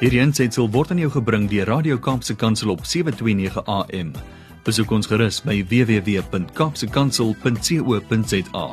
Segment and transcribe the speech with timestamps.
[0.00, 4.16] Hierdie aanseit word aan jou gebring deur Radio Kaapse Kansel op 7:29 AM.
[4.64, 8.66] Besoek ons gerus by www.kapsekansel.co.za.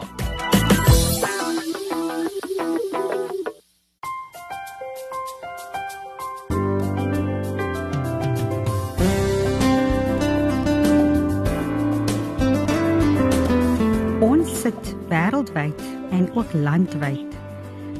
[14.23, 15.81] Ons sit wêreldwyd
[16.15, 17.35] en ook landwyd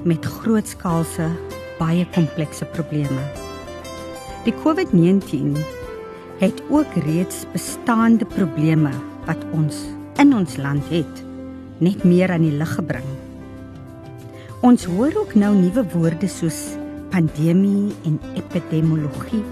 [0.07, 1.27] met grootskaalse
[1.79, 3.21] baie komplekse probleme.
[4.45, 5.57] Die COVID-19
[6.39, 8.91] het ook reeds bestaande probleme
[9.25, 9.85] wat ons
[10.21, 11.23] in ons land het
[11.83, 13.05] net meer aan die lig gebring.
[14.65, 16.77] Ons hoor ook nou nuwe woorde soos
[17.13, 19.43] pandemie en epidemiologie.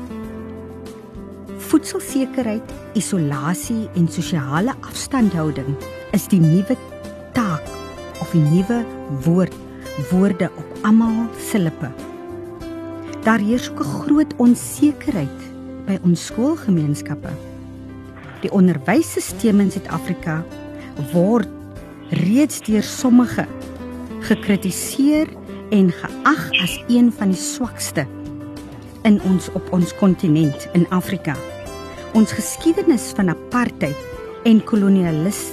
[1.67, 5.75] Voedselsekerheid, isolasie en sosiale afstandhouding
[6.17, 6.77] is die nuwe
[7.37, 7.69] taak
[8.21, 8.81] of die nuwe
[9.27, 9.53] woord
[10.11, 12.04] woorde op almal se lippe.
[13.25, 15.39] Daar heers ook 'n groot onsekerheid
[15.85, 17.29] by ons skoolgemeenskappe.
[18.41, 20.43] Die onderwysstelsel in Suid-Afrika
[21.11, 21.47] word
[22.09, 23.45] reeds deur sommige
[24.19, 25.27] gekritiseer
[25.69, 28.05] en geag as een van die swakste
[29.01, 31.35] in ons op ons kontinent in Afrika.
[32.13, 33.97] Ons geskiedenis van apartheid
[34.43, 35.51] en kolonialis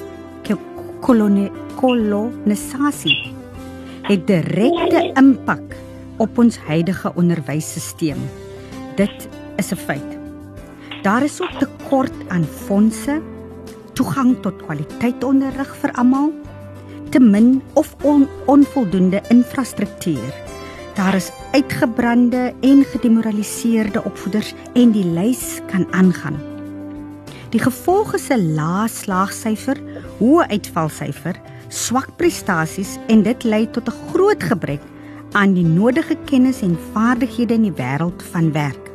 [1.01, 3.33] kolonie kolonisasie
[4.07, 5.75] het direkte impak
[6.17, 8.19] op ons huidige onderwysstelsel.
[8.97, 10.19] Dit is 'n feit.
[11.03, 13.21] Daar is ook tekort aan fondse,
[13.93, 16.33] toegang tot kwaliteitsonderrig vir almal,
[17.11, 20.35] te min of on, onvoldoende infrastruktuur.
[20.95, 26.41] Daar is uitgebrande en gedemoraliseerde opvoeders en die lys kan aangaan.
[27.51, 29.77] Die gevolge is 'n lae slaagsyfer,
[30.19, 34.81] hoë uitvalsyfer, swak prestasies en dit lei tot 'n groot gebrek
[35.33, 38.91] aan die nodige kennis en vaardighede in die wêreld van werk.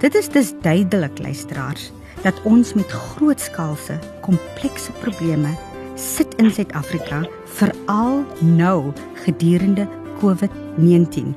[0.00, 1.90] Dit is dus duidelik luisteraars
[2.22, 5.52] dat ons met grootskaalse komplekse probleme
[5.94, 8.92] sit in Suid-Afrika veral nou
[9.24, 9.88] gedurende
[10.20, 11.36] COVID-19.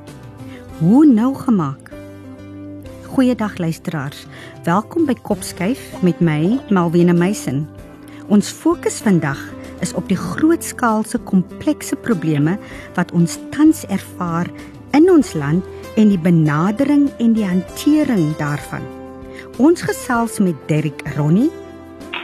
[0.78, 1.90] Hoe nou gemaak?
[3.04, 4.26] Goeiedag luisteraars.
[4.64, 7.68] Welkom by Kopskyf met my Malwena Meisen.
[8.28, 12.58] Ons fokus vandag is op die grootskaalse komplekse probleme
[12.94, 14.50] wat ons tans ervaar
[14.96, 15.64] in ons land
[15.96, 18.84] en die benadering en die hantering daarvan.
[19.60, 21.50] Ons gesels met Derrick Ronnie.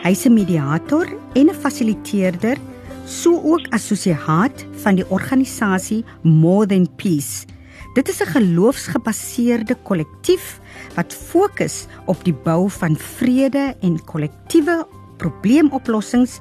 [0.02, 2.56] Hy's 'n mediator en 'n fasiliteerder,
[3.04, 7.46] so ook assosiaat van die organisasie More Than Peace.
[7.94, 10.60] Dit is 'n geloofsgebaseerde kollektief
[10.94, 14.86] wat fokus op die bou van vrede en kollektiewe
[15.20, 16.38] probleemoplossings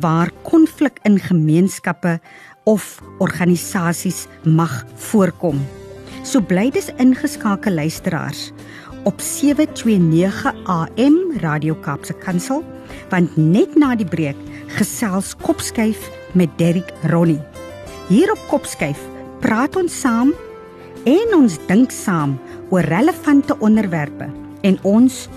[0.00, 2.18] waar konflik in gemeenskappe
[2.64, 5.60] of organisasies mag voorkom.
[6.22, 8.50] So bly dis ingeskakel luisteraars
[9.08, 12.64] op 729 AM Radio Kaapse Kansel
[13.08, 14.36] want net na die breek
[14.76, 17.40] gesels Kopskyf met Derrick Ronnie.
[18.08, 19.00] Hier op Kopskyf
[19.40, 20.34] praat ons saam
[21.08, 22.36] en ons dink saam
[22.74, 24.28] oor relevante onderwerpe
[24.66, 25.28] en ons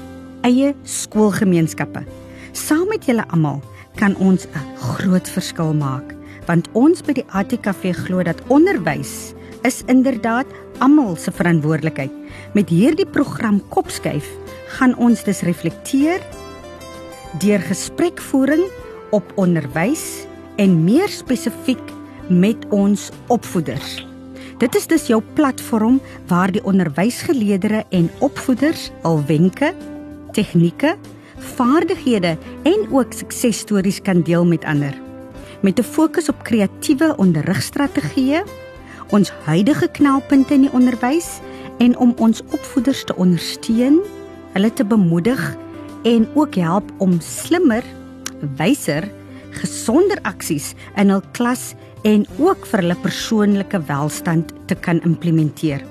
[0.48, 2.04] eie skoolgemeenskappe.
[2.52, 3.62] Saam met julle almal
[3.96, 6.16] kan ons 'n groot verskil maak,
[6.48, 10.46] want ons by die ATKV glo dat onderwys is inderdaad
[10.80, 12.12] almal se verantwoordelikheid.
[12.54, 14.28] Met hierdie program Kopskuif
[14.68, 16.20] gaan ons dus reflekteer
[17.40, 18.64] deur gesprekvoering
[19.12, 20.26] op onderwys
[20.58, 21.92] en meer spesifiek
[22.28, 24.08] met ons opvoeders.
[24.58, 29.74] Dit is dus jou platform waar die onderwysgeleerders en opvoeders al wenke,
[30.32, 30.98] tegnieke
[31.42, 34.94] vaardighede en ook suksesstories kan deel met ander.
[35.62, 38.44] Met 'n fokus op kreatiewe onderrigstrategieë,
[39.10, 41.40] ons huidige knelpunte in die onderwys
[41.78, 44.00] en om ons opvoeders te ondersteun,
[44.54, 45.58] hulle te bemoedig
[46.04, 47.84] en ook help om slimmer,
[48.58, 49.12] wyser,
[49.52, 51.74] gesonder aksies in hul klas
[52.08, 55.84] en ook vir hulle persoonlike welstand te kan implementeer.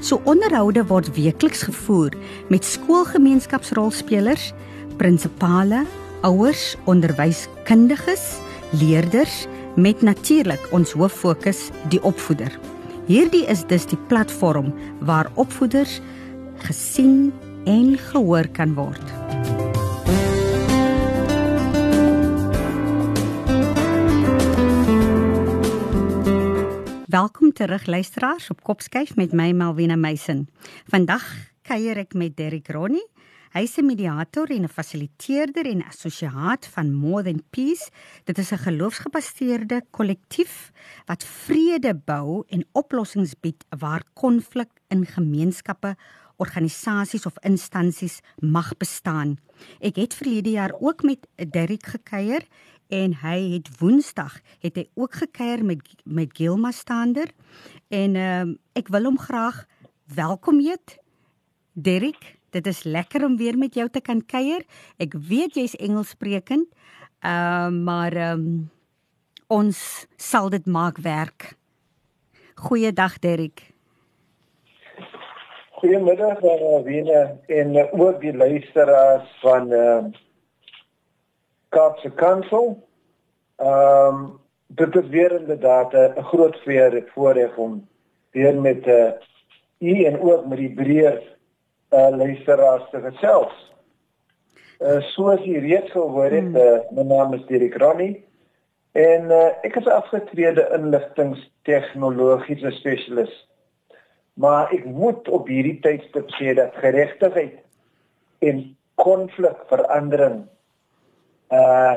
[0.00, 2.14] So onderhoude word weekliks gevoer
[2.52, 4.52] met skoolgemeenskapsrolspelers
[4.96, 5.84] prinsipale,
[6.26, 8.38] ouers, onderwyskundiges,
[8.70, 9.46] leerders
[9.76, 12.52] met natuurlik ons hoof fokus die opvoeder.
[13.06, 14.72] Hierdie is dus die platform
[15.04, 16.00] waar opvoeders
[16.64, 17.32] gesien
[17.64, 19.14] en gehoor kan word.
[27.06, 30.48] Welkom terug luisteraars op Kopskyf met my Malwena Meisen.
[30.90, 31.24] Vandag
[31.62, 33.06] kuier ek met Derrick Ronnie
[33.56, 37.88] Hy's 'n mediator en 'n fasiliteerder en assosiaat van More Than Peace.
[38.24, 40.72] Dit is 'n geloofsgebaseerde kollektief
[41.06, 45.96] wat vrede bou en oplossings bied waar konflik in gemeenskappe,
[46.36, 49.38] organisasies of instansies mag bestaan.
[49.80, 52.42] Ek het verlede jaar ook met Derrick gekuier
[52.88, 57.30] en hy het Woensdag het hy ook gekuier met met Gilma Stander
[57.88, 59.66] en ehm um, ek wil hom graag
[60.04, 60.98] welkom heet.
[61.72, 64.64] Derrick, dit is lekker om weer met jou te kan kuier.
[65.02, 66.68] Ek weet jy's Engelssprekend.
[67.20, 68.70] Ehm uh, maar ehm um,
[69.46, 69.78] ons
[70.16, 71.52] sal dit maak werk.
[72.66, 73.62] Goeiedag Derrick.
[75.78, 80.24] Goeiemiddag aan uh, Wene en uh, ook die luisteraars van ehm uh,
[81.68, 82.88] Kaapse Kansel.
[83.56, 86.56] Ehm um, dit is weer inderdaad 'n groot
[87.14, 87.88] voorreg om
[88.30, 89.10] weer met uh,
[89.78, 91.35] u en ook met die breër
[91.90, 93.54] uh, luisteraars te gesels.
[94.80, 98.24] Uh, soos u reeds gehoor het, uh, my naam is Dirk Ronnie
[98.96, 103.32] en uh, ek is afgetrede inligtingstegnologiese spesialis.
[104.36, 107.56] Maar ek moet op hierdie tydstip sê dat geregtigheid
[108.44, 110.44] en konflikverandering
[111.52, 111.96] uh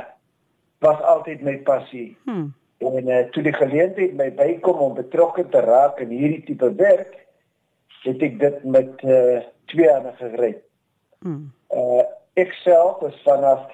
[0.79, 2.17] was altyd my passie.
[2.23, 2.53] Hmm.
[2.79, 7.17] En uh, toe die geleentheid my bykom om betrokke te raak in hierdie tipe werk,
[8.03, 9.41] het ek dit met uh,
[9.71, 10.63] twee hande gegryp.
[11.19, 11.51] Hmm.
[11.75, 12.05] Uh
[12.39, 13.65] ek self was vanaf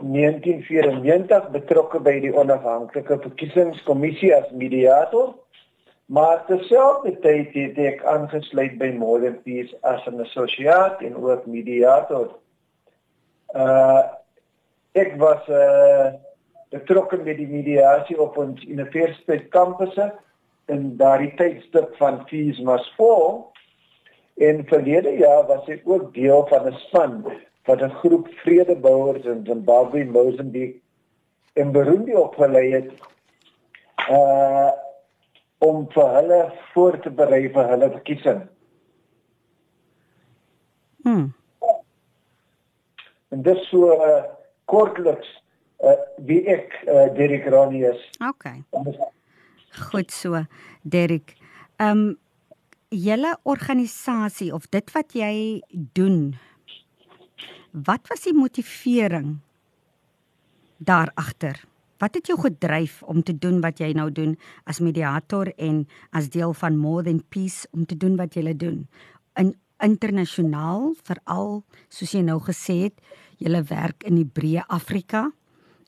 [0.00, 5.34] 1994 betrokke by die onafhanklike verkiesingskommissie as mediator.
[6.06, 12.34] Maar terselfdertyd het ek aangesluit by Modern Peace as 'n assosiaat en ook mediator.
[13.54, 14.02] Uh
[14.92, 16.12] ek was uh
[16.74, 20.12] betrokke met die mediasie op ons universiteit kampusse
[20.66, 23.44] in daardie tydstip van Fees Must Fall.
[24.36, 27.24] En verlede jaar was ek ook deel van 'n span
[27.64, 30.80] wat 'n groep vredebouers in Zimbabwe, Mozambique
[31.54, 32.90] en Burundi opgelei het
[34.10, 34.70] uh
[35.58, 36.40] om vir hulle
[36.72, 38.42] voor te berei vir hulle verkiesing.
[41.02, 41.32] Hmm.
[43.28, 44.24] En dis so uh,
[44.64, 45.30] kortliks
[45.80, 45.96] uh,
[46.28, 48.02] wie ek uh, Derek Ronnie is.
[48.28, 48.50] OK.
[49.74, 50.44] Goed so,
[50.82, 51.34] Derek.
[51.76, 52.18] Ehm um,
[52.94, 55.62] julle organisasie of dit wat jy
[55.98, 56.36] doen.
[57.72, 59.40] Wat was die motivering
[60.78, 61.58] daar agter?
[61.98, 66.30] Wat het jou gedryf om te doen wat jy nou doen as mediator en as
[66.30, 68.86] deel van More Than Peace om te doen wat jy doen?
[69.34, 73.00] In internasionaal, veral soos jy nou gesê het,
[73.42, 75.32] jy werk in die breë Afrika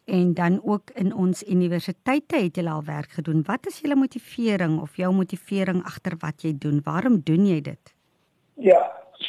[0.07, 3.43] en dan ook in ons universiteite het jy al werk gedoen.
[3.47, 6.81] Wat is julle motivering of jou motivering agter wat jy doen?
[6.85, 7.95] Waarom doen jy dit?
[8.55, 8.81] Ja,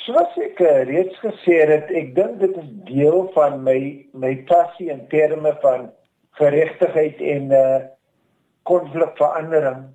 [0.05, 3.79] soos ek uh, reeds gesê het, ek dink dit is deel van my
[4.13, 5.89] my passie in terme van
[6.37, 7.77] geregtigheid en uh
[8.67, 9.87] konflikverandering.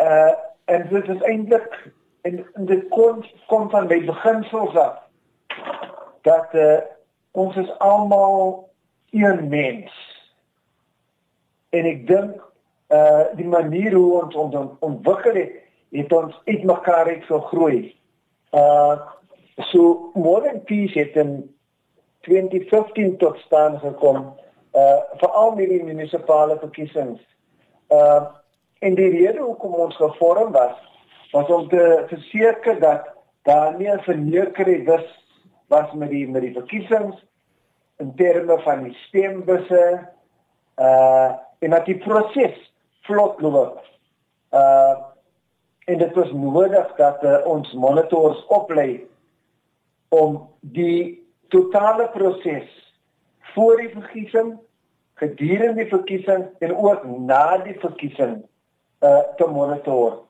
[0.00, 0.32] Uh
[0.64, 1.74] en dit is eintlik
[2.26, 4.98] en, en dit kom kom van my beginsels af
[6.26, 6.80] dat uh
[7.30, 8.69] ons is almal
[9.10, 9.92] een mens.
[11.70, 12.42] En ek dink
[12.90, 15.52] uh die manier hoe ons ons ontwikkel het,
[15.94, 17.94] het ons uit mekaar uit so groei.
[18.50, 18.98] Uh
[19.70, 21.54] so Modern Peace het in
[22.26, 24.34] 2015 tot staan gekom
[24.74, 27.22] uh veral met die munisipale verkiesings.
[27.88, 28.26] Uh
[28.80, 30.76] en die rede hoekom ons gevorm was
[31.30, 33.10] was om te verseker dat
[33.42, 35.06] daar nie 'n verneukerheid was
[35.68, 37.24] was met die met die verkiesings
[38.00, 39.84] in terme van die stembusse
[40.80, 41.30] uh
[41.60, 42.56] en dat die proses
[43.04, 43.80] vlot loop.
[44.50, 44.96] Uh
[45.84, 49.08] en dit was nodig dat uh, ons monitors oplei
[50.08, 52.68] om die totale proses
[53.54, 54.52] voor die verkiesing,
[55.18, 58.38] gedurende die verkiesing en ook na die verkiesing
[59.04, 60.22] uh te monitor.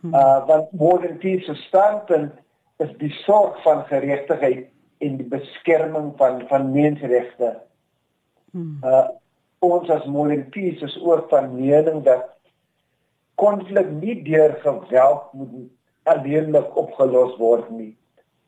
[0.00, 0.14] Hmm.
[0.14, 2.34] Uh want modern peace standpunt
[2.78, 4.68] is die sorg van geregtigheid
[4.98, 7.54] en die beskerming van van menseregte.
[8.50, 8.78] Hmm.
[8.82, 9.06] Uh
[9.58, 12.28] ons as Molenpies is ook van mening dat
[13.34, 15.66] konflik nie deur geweld moet
[16.06, 17.96] alleenlik opgelos word nie,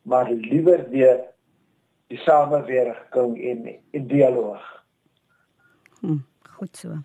[0.02, 1.18] maar liewer deur
[2.10, 4.62] die samewerking en in dialoog.
[6.00, 6.22] Hmm,
[6.58, 7.02] goed so.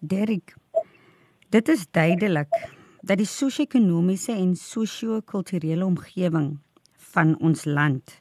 [0.00, 0.56] Derek,
[1.52, 2.52] dit is duidelik
[3.04, 6.54] dat die sosio-ekonomiese en sosio-kulturele omgewing
[7.12, 8.20] van ons land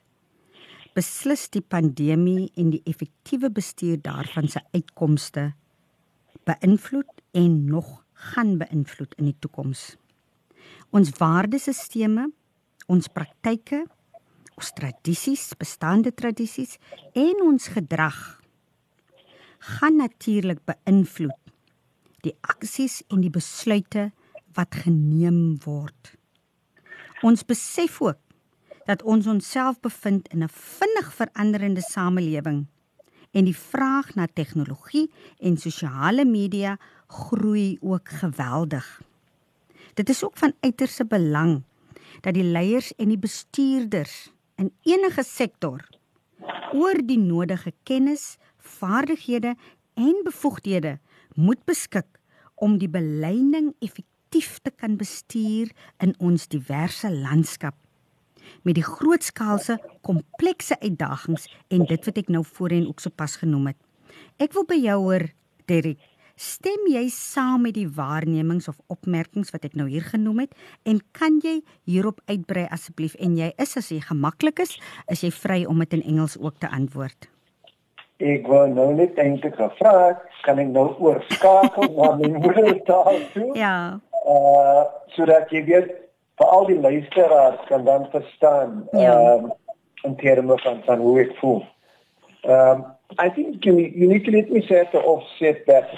[0.98, 5.52] beslis die pandemie en die effektiewe bestuur daarvan se uitkomste
[6.48, 9.96] beïnvloed en nog gaan beïnvloed in die toekoms.
[10.94, 12.28] Ons waardesisteme,
[12.92, 13.84] ons praktyke,
[14.54, 16.78] ons tradisies, bestaande tradisies
[17.18, 18.20] en ons gedrag
[19.64, 21.40] gaan natuurlik beïnvloed
[22.24, 24.10] die aksies en die besluite
[24.56, 26.14] wat geneem word.
[27.24, 28.20] Ons besef ook
[28.86, 32.66] dat ons onsself bevind in 'n vinnig veranderende samelewing
[33.32, 39.02] en die vraag na tegnologie en sosiale media groei ook geweldig.
[39.94, 41.64] Dit is ook van uiterste belang
[42.22, 45.90] dat die leiers en die bestuurders in enige sektor
[46.74, 49.56] oor die nodige kennis, vaardighede
[49.94, 51.00] en bevoegdhede
[51.34, 52.20] moet beskik
[52.56, 57.83] om die beleining effektief te kan bestuur in ons diverse landskap
[58.64, 63.80] met die grootskaalse komplekse uitdagings en dit wat ek nou voorheen ook sopas genoem het.
[64.42, 65.28] Ek wil by jou hoor,
[65.70, 66.02] Derek,
[66.40, 70.56] stem jy saam met die waarnemings of opmerkings wat ek nou hier genoem het
[70.90, 71.60] en kan jy
[71.90, 74.76] hierop uitbrei asseblief en jy is as jy gemaklik is,
[75.12, 77.30] is jy vry om dit in Engels ook te antwoord.
[78.24, 80.14] Ek wou nou net eintlik gevra,
[80.46, 83.52] kan ek nou oorskakel na my moedertaal toe?
[83.58, 84.00] Ja.
[84.24, 84.84] Uh
[85.14, 85.90] sodat jy weet
[86.38, 89.34] vir al die luisteraars kan dan verstaan Ja.
[89.36, 89.52] um,
[90.04, 91.64] in terme van van hoe ek voel.
[92.44, 92.86] Um,
[93.20, 95.90] I think you, you need to let me say to offset that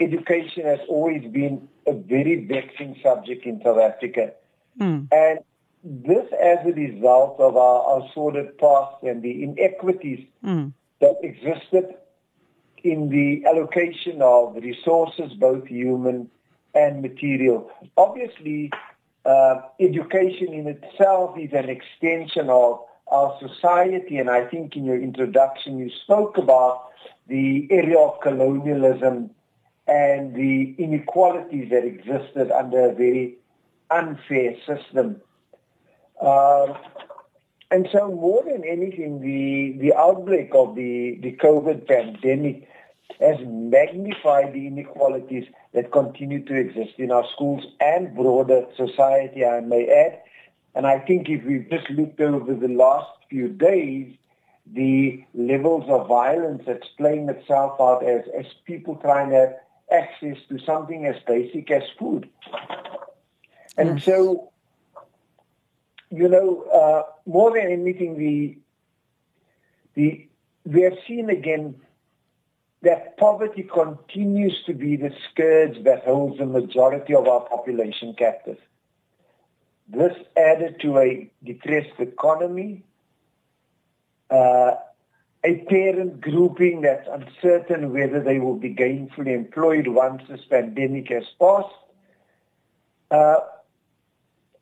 [0.00, 4.32] education has always been a very vexing subject in South Africa.
[4.78, 5.06] Hmm.
[5.10, 5.38] And
[5.82, 10.68] this as a result of our, our sordid past and the inequities Hmm.
[11.00, 11.94] that existed
[12.82, 16.28] in the allocation of resources, both human
[16.74, 17.70] and material.
[17.96, 18.70] Obviously,
[19.24, 25.00] uh, education in itself is an extension of our society, and I think in your
[25.00, 26.90] introduction you spoke about
[27.26, 29.30] the area of colonialism
[29.86, 33.36] and the inequalities that existed under a very
[33.90, 35.20] unfair system.
[36.20, 36.74] Uh,
[37.70, 42.68] and so more than anything, the, the outbreak of the, the COVID pandemic
[43.20, 49.60] has magnified the inequalities that continue to exist in our schools and broader society, I
[49.60, 50.20] may add.
[50.74, 54.16] And I think if we've just looked over the last few days,
[54.72, 59.54] the levels of violence that's playing itself out as, as people trying to have
[59.90, 62.28] access to something as basic as food.
[63.76, 64.04] And Yes.
[64.04, 64.52] so,
[66.10, 68.56] you know, uh, more than anything, the,
[69.94, 70.28] the,
[70.64, 71.80] we have seen again
[72.84, 78.58] that poverty continues to be the scourge that holds the majority of our population captive.
[79.88, 82.84] This added to a depressed economy,
[84.30, 84.72] uh,
[85.44, 91.24] a parent grouping that's uncertain whether they will be gainfully employed once this pandemic has
[91.38, 91.74] passed.
[93.10, 93.36] Uh,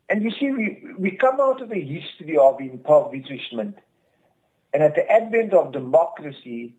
[0.09, 3.77] and you see, we, we come out of a history of impoverishment.
[4.73, 6.75] And at the advent of democracy,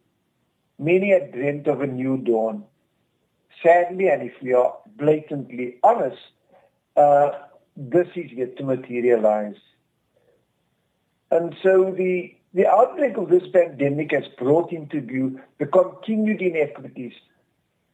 [0.78, 2.64] many had dreamt of a new dawn.
[3.62, 6.20] Sadly, and if we are blatantly honest,
[6.96, 7.30] uh,
[7.76, 9.56] this is yet to materialize.
[11.30, 17.14] And so the, the outbreak of this pandemic has brought into view the continued inequities,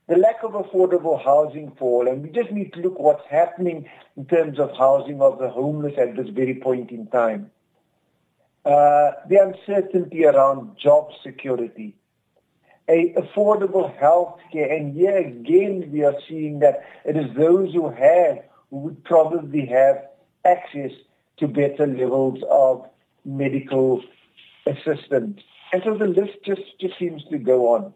[0.09, 3.89] the lack of affordable housing for all, and we just need to look what's happening
[4.17, 7.51] in terms of housing of the homeless at this very point in time.
[8.65, 11.95] Uh, the uncertainty around job security,
[12.91, 17.89] a affordable health care, and here again we are seeing that it is those who
[17.91, 20.07] have who would probably have
[20.45, 20.93] access
[21.39, 22.87] to better levels of
[23.25, 24.03] medical
[24.67, 25.41] assistance.
[25.73, 27.93] And so the list just, just seems to go on.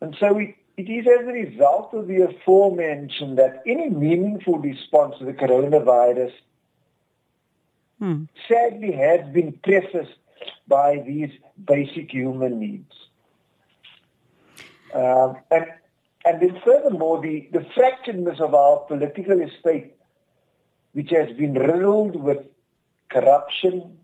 [0.00, 5.16] And so it, it is as a result of the aforementioned that any meaningful response
[5.18, 6.32] to the coronavirus
[7.98, 8.24] Hmm.
[8.48, 10.18] sadly has been prefaced
[10.68, 11.30] by these
[11.64, 12.92] basic human needs.
[14.94, 15.66] Um, and,
[16.24, 19.94] and then furthermore, the, the fracturedness of our political estate,
[20.92, 22.38] which has been riddled with
[23.10, 23.98] corruption,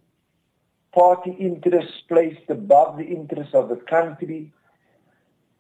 [0.93, 4.53] party interests placed above the interests of the country,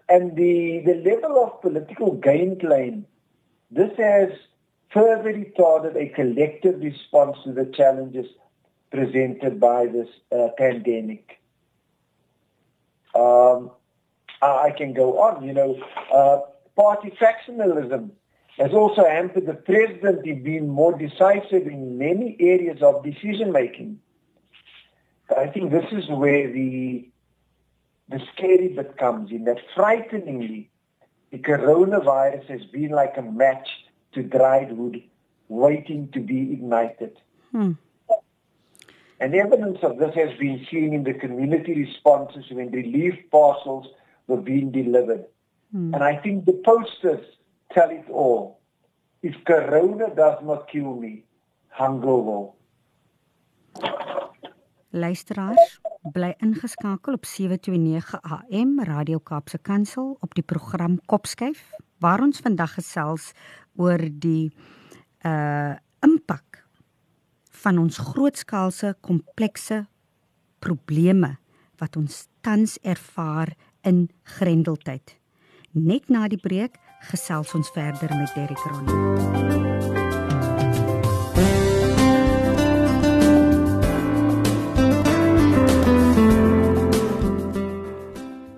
[0.08, 3.06] and the, the level of political gain claim,
[3.70, 4.30] this has
[4.92, 8.26] further retarded a collective response to the challenges
[8.90, 11.40] presented by this uh, pandemic.
[13.14, 13.70] Um,
[14.44, 15.78] I can go on, you know,
[16.12, 16.40] uh,
[16.76, 18.10] party factionalism
[18.58, 24.00] has also hampered the president in being more decisive in many areas of decision making.
[25.36, 27.08] I think this is where the
[28.08, 30.70] the scary bit comes in, that frighteningly,
[31.30, 33.66] the coronavirus has been like a match
[34.12, 35.02] to dried wood
[35.48, 37.16] waiting to be ignited.
[37.50, 37.72] Hmm.
[39.20, 43.86] And evidence of this has been seen in the community responses when relief parcels
[44.26, 45.24] were being delivered.
[45.72, 45.94] Hmm.
[45.94, 47.24] And I think the posters
[47.72, 48.60] tell it all.
[49.22, 51.24] If corona does not kill me,
[51.68, 52.56] hunger will.
[54.90, 55.80] Luisteraars,
[56.12, 62.76] bly ingeskakel op 729 AM Radio Kaapse Kansel op die program Kopskyf waar ons vandag
[62.78, 63.32] gesels
[63.80, 64.52] oor die
[65.26, 66.60] uh impak
[67.64, 69.86] van ons grootskaalse komplekse
[70.60, 71.30] probleme
[71.80, 75.16] wat ons tans ervaar in Grendeltyd.
[75.72, 76.78] Net na die breek
[77.10, 79.24] gesels ons verder met Derrick Ronnie.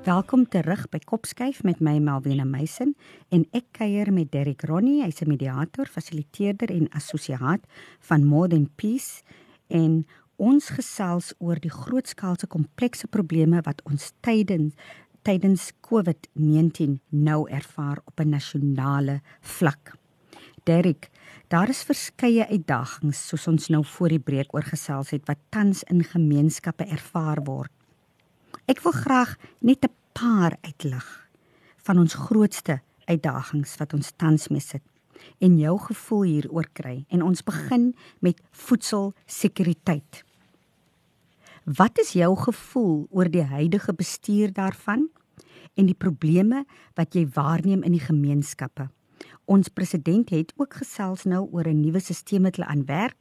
[0.06, 2.92] Welkom terug by Kopskyf met my Malwena Meisen
[3.34, 7.66] en ek kuier met Derrick Ronnie, hy's 'n mediator, fasiliteerder en assosiaat
[8.00, 9.24] van More Than Peace
[9.66, 10.06] en
[10.36, 14.74] ons gesels oor die grootskaalse komplekse probleme wat ons tydens
[15.26, 19.96] tydens COVID-19 nou ervaar op 'n nasionale vlak.
[20.64, 21.10] Derrick,
[21.48, 25.82] daar is verskeie uitdagings soos ons nou voor die breek oor gesels het wat tans
[25.82, 27.70] in gemeenskappe ervaar word.
[28.66, 31.28] Ek wil graag net 'n paar uitlig
[31.76, 34.82] van ons grootste uitdagings wat ons tans mee sit
[35.38, 40.24] en jou gevoel hieroor kry en ons begin met voedselsekuriteit.
[41.66, 45.08] Wat is jou gevoel oor die huidige bestuur daarvan
[45.74, 48.88] en die probleme wat jy waarneem in die gemeenskappe?
[49.44, 53.16] Ons president het ook gesels nou oor 'n nuwe stelsel wat hulle aanwerk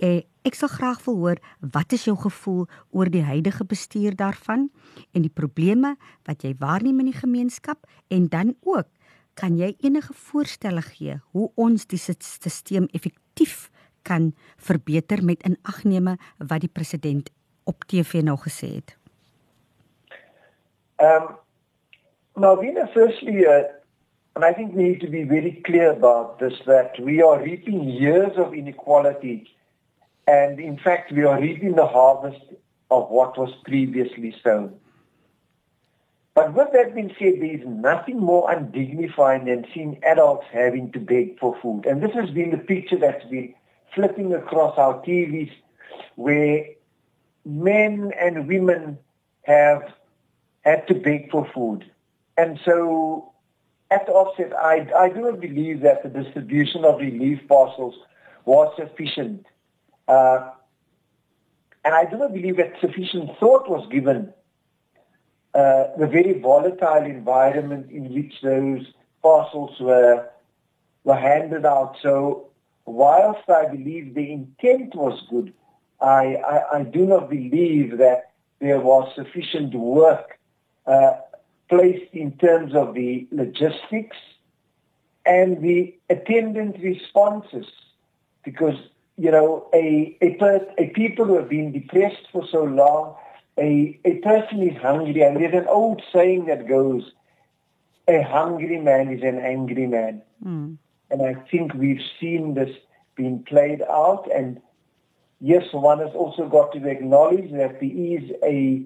[0.00, 1.40] Eh, ek sal graag wil hoor
[1.74, 2.62] wat is jou gevoel
[2.96, 4.70] oor die huidige bestuur daarvan
[5.12, 8.88] en die probleme wat jy waarneem in die gemeenskap en dan ook
[9.36, 13.68] kan jy enige voorstelle gee hoe ons die stelsel effektief
[14.08, 17.28] kan verbeter met inagneme wat die president
[17.64, 18.96] op TV nou gesê het.
[20.98, 21.36] Um
[22.92, 23.64] firstly uh,
[24.34, 27.82] and I think we need to be very clear about this that we are reaping
[27.84, 29.48] years of inequality
[30.30, 32.42] And in fact, we are reaping the harvest
[32.90, 34.74] of what was previously sown.
[36.36, 41.00] But with that being said, there is nothing more undignifying than seeing adults having to
[41.00, 41.84] beg for food.
[41.84, 43.54] And this has been the picture that's been
[43.92, 45.50] flipping across our TVs
[46.14, 46.66] where
[47.44, 48.98] men and women
[49.42, 49.82] have
[50.62, 51.90] had to beg for food.
[52.36, 53.32] And so
[53.90, 57.94] at the offset, I, I do not believe that the distribution of relief parcels
[58.44, 59.46] was sufficient
[60.10, 60.50] uh,
[61.84, 64.32] and I do not believe that sufficient thought was given
[65.54, 68.86] uh, the very volatile environment in which those
[69.22, 70.28] parcels were
[71.04, 71.96] were handed out.
[72.02, 72.50] So
[72.84, 75.54] whilst I believe the intent was good,
[76.00, 80.38] I, I, I do not believe that there was sufficient work
[80.86, 81.12] uh,
[81.68, 84.16] placed in terms of the logistics
[85.26, 87.66] and the attendant responses
[88.44, 88.76] because
[89.20, 93.14] you know, a, a, per, a people who have been depressed for so long,
[93.58, 97.12] a, a person is hungry, and there's an old saying that goes,
[98.08, 100.22] a hungry man is an angry man.
[100.42, 100.78] Mm.
[101.10, 102.74] And I think we've seen this
[103.14, 104.62] being played out, and
[105.40, 108.84] yes, one has also got to acknowledge that there is a,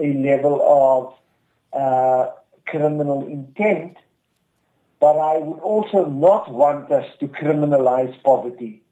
[0.00, 2.30] a level of uh,
[2.66, 3.96] criminal intent,
[5.00, 8.82] but I would also not want us to criminalize poverty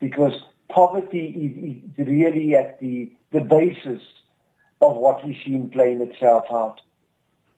[0.00, 0.32] because
[0.68, 4.02] poverty is, is really at the, the basis
[4.80, 6.80] of what we see in playing itself out.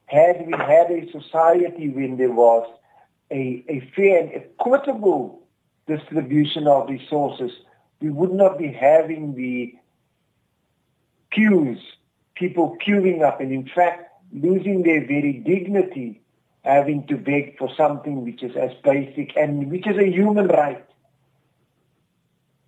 [0.05, 2.67] Had we had a society when there was
[3.31, 5.39] a, a fair and equitable
[5.93, 7.51] distribution of resources,
[8.01, 9.73] we would not be having the
[11.31, 11.79] queues,
[12.35, 16.21] people queuing up and in fact losing their very dignity
[16.63, 20.85] having to beg for something which is as basic and which is a human right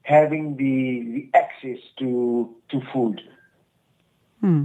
[0.03, 0.75] having the,
[1.13, 3.21] the access to to food.
[4.41, 4.63] Hmm.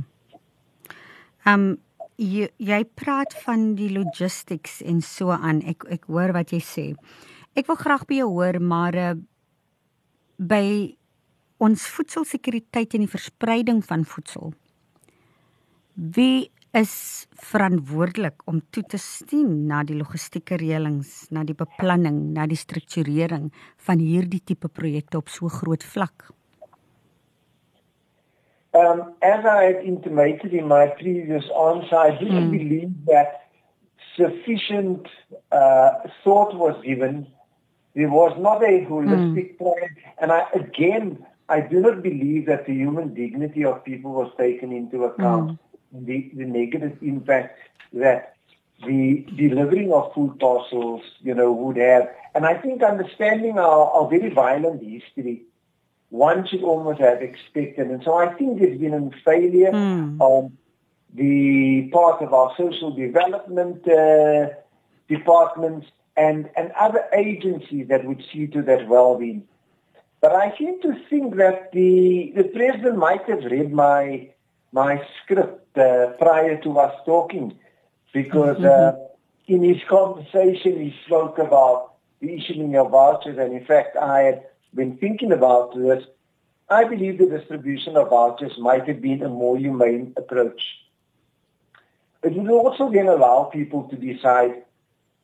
[1.45, 1.79] Um
[2.17, 5.61] jy jy praat van die logistics en so aan.
[5.63, 6.87] Ek ek hoor wat jy sê.
[7.57, 9.15] Ek wil graag by jou hoor maar uh,
[10.37, 10.67] by
[11.65, 14.53] ons voedselsekuriteit en die verspreiding van voedsel.
[15.97, 22.45] Wie is verantwoordelik om toe te sien na die logistieke reëlings, na die beplanning, na
[22.47, 23.49] die strukturering
[23.87, 26.29] van hierdie tipe projekte op so groot vlak.
[28.77, 32.51] Um as I had intimated in my previous answer, I do hmm.
[32.53, 33.49] believe that
[34.17, 35.09] sufficient
[35.53, 37.25] uh thought was given.
[37.97, 39.65] There was not a holistic hmm.
[39.65, 44.33] plan and I again I do not believe that the human dignity of people was
[44.37, 45.53] taken into account.
[45.95, 46.07] Mm.
[46.07, 47.59] The, the negative impact
[47.93, 48.35] that
[48.85, 52.11] the delivering of food parcels, you know, would have.
[52.35, 55.43] And I think understanding our, our very violent history,
[56.11, 57.89] one should almost have expected.
[57.89, 60.21] And so I think there's been a failure mm.
[60.21, 60.57] on
[61.15, 64.49] the part of our social development uh,
[65.09, 69.47] departments and, and other agencies that would see to that well-being.
[70.21, 74.31] But I seem to think that the, the president might have read my,
[74.73, 77.59] my script uh, prior to us talking
[78.13, 78.99] because mm-hmm.
[78.99, 79.05] uh,
[79.47, 84.45] in his conversation he spoke about the issuing of vouchers and in fact I had
[84.75, 86.05] been thinking about this.
[86.69, 90.61] I believe the distribution of vouchers might have been a more humane approach.
[92.23, 94.65] It would also then allow people to decide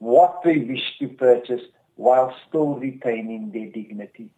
[0.03, 1.63] what they wish to purchase
[1.95, 4.29] while still retaining their dignity.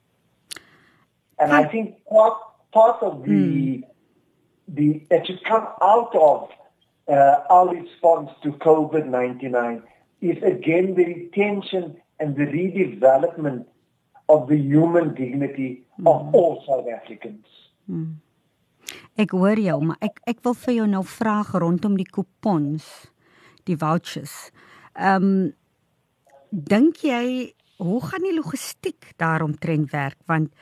[1.38, 2.37] And I think part,
[2.72, 3.83] part of the, mm.
[4.68, 6.50] the, that should come out of
[7.09, 9.83] uh, our response to COVID-19
[10.20, 13.64] is again the retention and the redevelopment
[14.29, 16.07] of the human dignity mm.
[16.07, 16.35] of hmm.
[16.35, 17.46] all South Africans.
[17.90, 18.20] Mm.
[19.16, 22.87] Ek hoor jou, maar ek ek wil vir jou nou vra rondom die coupons,
[23.68, 24.53] die vouchers.
[24.94, 25.52] Ehm um,
[26.54, 27.50] dink jy
[27.83, 30.52] hoe gaan die logistiek daaromtrent werk want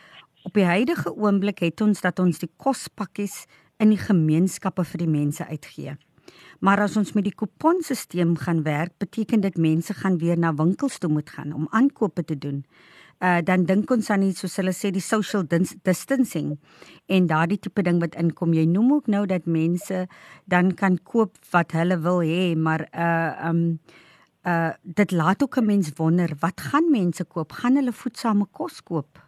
[0.48, 3.44] op die huidige oomblik het ons dat ons die kospakkies
[3.76, 5.96] in die gemeenskappe vir die mense uitgee.
[6.62, 10.98] Maar as ons met die kuponstelsel gaan werk, beteken dit mense gaan weer na winkels
[10.98, 12.64] toe moet gaan om aankope te doen.
[13.22, 15.44] Uh dan dink ons aan iets soos hulle sê die social
[15.82, 16.56] distancing
[17.06, 18.54] en daardie tipe ding wat inkom.
[18.54, 20.06] Jy noem ook nou dat mense
[20.46, 23.78] dan kan koop wat hulle wil hê, maar uh um
[24.46, 27.52] uh dit laat ook 'n mens wonder, wat gaan mense koop?
[27.52, 29.18] Gaan hulle voedsame kos koop?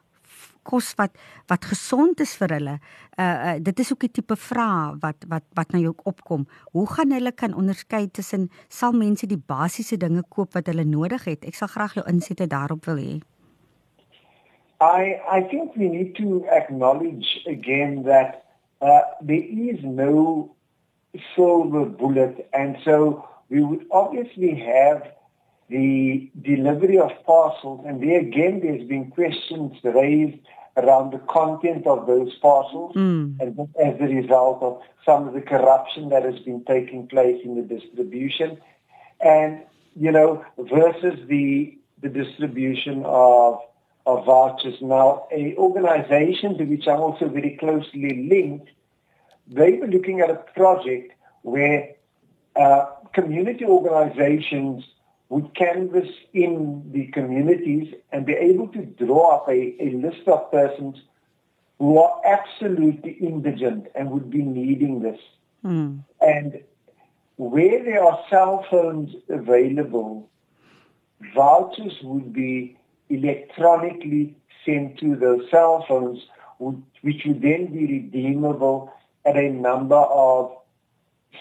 [0.65, 1.13] kos wat
[1.51, 2.77] wat gesond is vir hulle.
[3.19, 6.47] Uh, uh dit is ook 'n tipe vraag wat wat wat nou jou opkom.
[6.73, 11.25] Hoe gaan hulle kan onderskei tussen sal mense die basiese dinge koop wat hulle nodig
[11.25, 11.45] het?
[11.45, 13.21] Ek sal graag jou insette daarop wil hê.
[14.81, 18.43] I I think we need to acknowledge again that
[18.81, 20.51] uh there is no
[21.35, 25.13] silver bullet and so we would obviously have
[25.69, 30.39] the delivery of parcels, and there again, there's been questions raised
[30.77, 33.39] around the content of those parcels, mm.
[33.41, 37.55] and as a result of some of the corruption that has been taking place in
[37.55, 38.59] the distribution,
[39.21, 39.63] and
[39.97, 43.61] you know, versus the the distribution of
[44.07, 44.75] of vouchers.
[44.83, 48.71] Now, a organization to which I'm also very closely linked,
[49.47, 51.95] they were looking at a project where
[52.57, 54.85] uh, community organizations
[55.29, 60.51] would canvass in the communities and be able to draw up a, a list of
[60.51, 61.01] persons
[61.79, 65.19] who are absolutely indigent and would be needing this.
[65.65, 66.05] Mm.
[66.21, 66.63] And
[67.37, 70.29] where there are cell phones available,
[71.35, 76.21] vouchers would be electronically sent to those cell phones,
[76.59, 78.93] which would then be redeemable
[79.25, 80.57] at a number of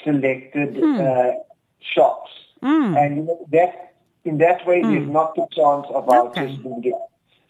[0.04, 1.00] selected mm.
[1.00, 1.40] uh,
[1.94, 2.32] shops.
[2.62, 2.98] Mm.
[2.98, 3.94] And you know, that
[4.24, 4.94] in that way, mm.
[4.94, 6.48] there's not the chance of our okay.
[6.48, 6.94] just being.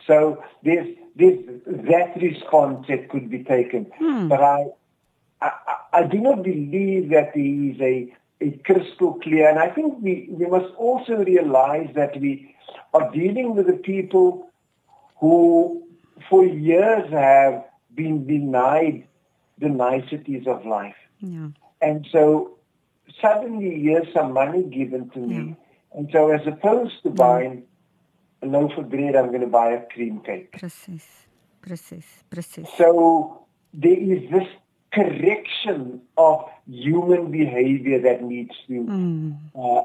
[0.08, 3.92] So there's, there's that response that could be taken.
[4.02, 4.30] Mm.
[4.30, 4.66] But I,
[5.42, 5.52] I,
[5.94, 9.50] I do not believe that there is a, a crystal clear.
[9.50, 12.56] And I think we, we must also realize that we
[12.94, 14.50] are dealing with the people
[15.20, 15.84] who
[16.30, 17.64] for years have
[17.96, 19.08] been denied
[19.60, 20.96] the niceties of life.
[21.20, 21.50] Yeah.
[21.82, 22.53] And so
[23.22, 25.36] suddenly here's some money given to me.
[25.36, 26.00] Yeah.
[26.00, 27.64] And so as opposed to buying
[28.42, 30.52] a loaf of bread, I'm going to buy a cream cake.
[30.52, 31.08] Precies.
[31.62, 32.06] Precies.
[32.30, 32.68] Precies.
[32.78, 34.48] So there is this
[34.94, 39.38] correction of human behavior that needs to mm.
[39.56, 39.84] uh,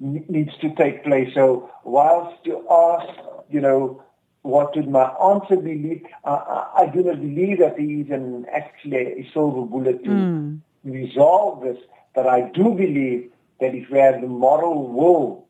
[0.00, 1.32] needs to take place.
[1.34, 3.08] So whilst you ask,
[3.50, 4.02] you know,
[4.42, 6.02] what would my answer be?
[6.24, 10.60] Uh, I do not believe that there is an actually a silver bullet to mm.
[10.84, 11.78] resolve this.
[12.14, 15.46] But I do believe that if we have the moral will,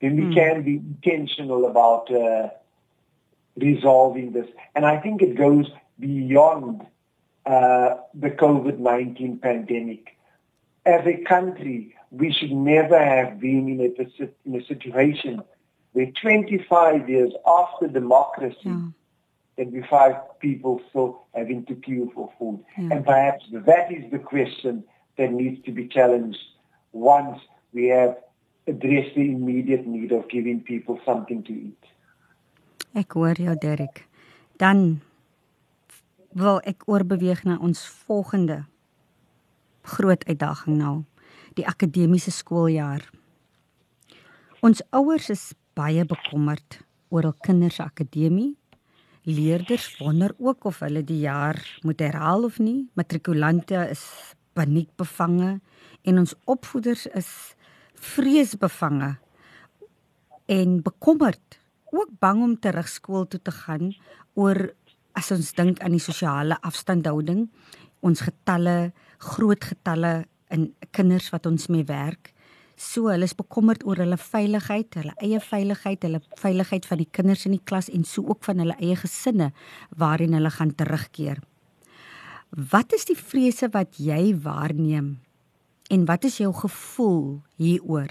[0.00, 0.34] then we mm.
[0.34, 2.50] can be intentional about uh,
[3.56, 4.46] resolving this.
[4.74, 5.66] And I think it goes
[5.98, 6.86] beyond
[7.44, 10.16] uh, the COVID-19 pandemic.
[10.86, 15.42] As a country, we should never have been in a, in a situation
[15.92, 18.80] where 25 years after democracy, yeah.
[19.56, 22.64] that we find people still having to queue for food.
[22.76, 22.96] Yeah.
[22.96, 24.84] And perhaps that is the question
[25.18, 26.40] that needs to be challenged
[26.92, 27.38] once
[27.72, 28.16] we have
[28.66, 31.82] addressed the immediate need of giving people something to eat.
[32.96, 34.06] Ek hoor jou Derek.
[34.58, 35.00] Dan
[36.38, 38.64] wil ek oorbeweeg na ons volgende
[39.88, 40.96] groot uitdaging nou,
[41.56, 43.06] die akademiese skooljaar.
[44.64, 45.44] Ons ouers is
[45.78, 46.80] baie bekommerd
[47.14, 48.52] oor hul kinders se akademie.
[49.28, 52.88] Leerders wonder ook of hulle die jaar moet herhaal of nie.
[52.96, 54.04] Matrikulante is
[54.58, 55.58] paniekbevange
[56.08, 57.30] en ons opvoeders is
[57.98, 59.14] vreesbevange
[60.48, 61.58] en bekommerd,
[61.92, 63.92] ook bang om terug skool toe te gaan
[64.38, 64.68] oor
[65.18, 67.46] as ons dink aan die sosiale afstandhouding,
[68.06, 68.92] ons getalle,
[69.34, 70.12] groot getalle
[70.54, 72.32] in kinders wat ons mee werk.
[72.78, 77.44] So hulle is bekommerd oor hulle veiligheid, hulle eie veiligheid, hulle veiligheid van die kinders
[77.48, 79.50] in die klas en so ook van hulle eie gesinne
[79.98, 81.42] waarin hulle gaan terugkeer.
[82.50, 85.18] Wat is die vrese wat jy waarneem
[85.92, 88.08] en wat is jou gevoel hieroor?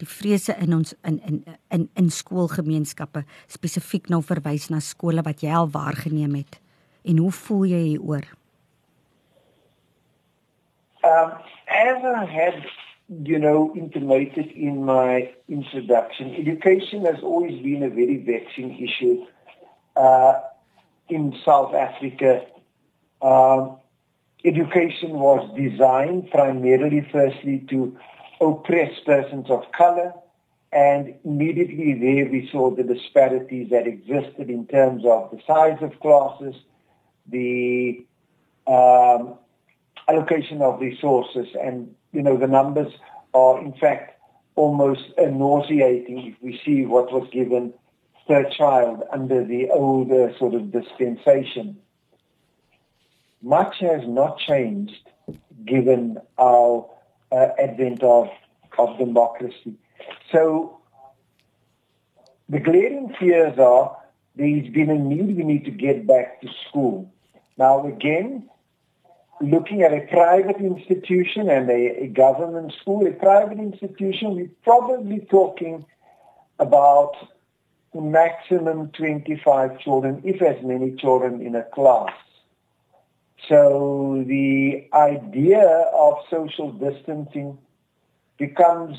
[0.00, 5.44] Die vrese in ons in in in in skoolgemeenskappe spesifiek nou verwys na skole wat
[5.44, 6.60] jy al waargeneem het.
[7.04, 8.24] En hoe voel jy hieroor?
[11.04, 11.30] Um,
[11.68, 12.64] as I had,
[13.22, 19.26] you know, intimated in my introduction, education has always been a very vexing issue
[19.96, 20.40] uh,
[21.08, 22.40] in South Africa.
[23.24, 23.78] Um,
[24.44, 27.96] education was designed primarily, firstly, to
[28.38, 30.12] oppress persons of color,
[30.72, 35.98] and immediately there we saw the disparities that existed in terms of the size of
[36.00, 36.54] classes,
[37.26, 38.04] the
[38.66, 39.38] um,
[40.06, 42.92] allocation of resources and, you know, the numbers
[43.32, 44.20] are in fact
[44.54, 47.72] almost nauseating if we see what was given
[48.28, 51.76] per child under the older sort of dispensation.
[53.44, 55.06] Much has not changed
[55.66, 56.88] given our
[57.30, 58.28] uh, advent of,
[58.78, 59.74] of democracy.
[60.32, 60.80] So
[62.48, 63.98] the glaring fears are
[64.34, 67.12] there's been a need, we need to get back to school.
[67.58, 68.48] Now again,
[69.42, 75.20] looking at a private institution and a, a government school, a private institution, we're probably
[75.30, 75.84] talking
[76.58, 77.12] about
[77.92, 82.12] maximum 25 children, if as many children in a class.
[83.48, 87.58] So the idea of social distancing
[88.38, 88.98] becomes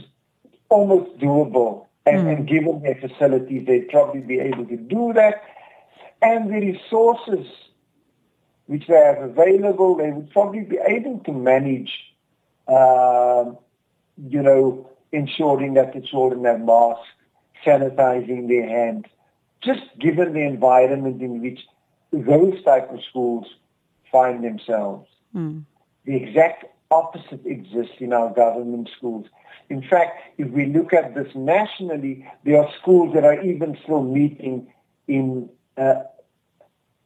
[0.69, 1.87] almost doable.
[2.05, 2.37] And, mm.
[2.37, 5.43] and given their facilities, they'd probably be able to do that.
[6.21, 7.47] And the resources
[8.67, 11.91] which they have available, they would probably be able to manage,
[12.67, 13.45] uh,
[14.27, 17.07] you know, ensuring that the children have masks,
[17.65, 19.05] sanitizing their hands,
[19.63, 21.59] just given the environment in which
[22.11, 23.45] those type of schools
[24.11, 25.09] find themselves.
[25.35, 25.63] Mm.
[26.05, 29.27] The exact opposite exists in our government schools.
[29.69, 34.03] In fact, if we look at this nationally, there are schools that are even still
[34.03, 34.71] meeting
[35.07, 36.03] in uh,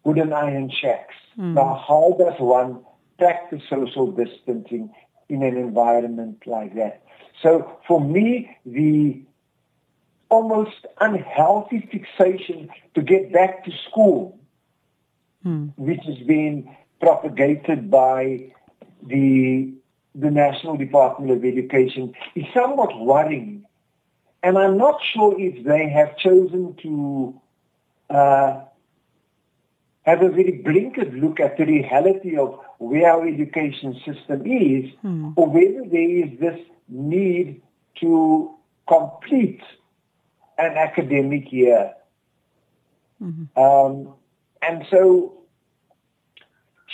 [0.03, 1.15] wooden iron shacks.
[1.37, 1.53] Mm.
[1.53, 2.83] Now, how does one
[3.17, 4.93] practice social distancing
[5.29, 7.03] in an environment like that?
[7.41, 9.21] So for me, the
[10.29, 14.37] almost unhealthy fixation to get back to school,
[15.45, 15.71] mm.
[15.77, 18.51] which has been propagated by
[19.03, 19.73] the
[20.15, 23.63] the National Department of Education, is somewhat worrying.
[24.41, 27.41] And I'm not sure if they have chosen to
[28.09, 28.61] uh,
[30.03, 35.31] have a very blinkered look at the reality of where our education system is, hmm.
[35.35, 37.61] or whether there is this need
[37.99, 38.55] to
[38.87, 39.61] complete
[40.57, 41.93] an academic year.
[43.21, 43.61] Mm-hmm.
[43.61, 44.13] Um,
[44.61, 45.38] and so,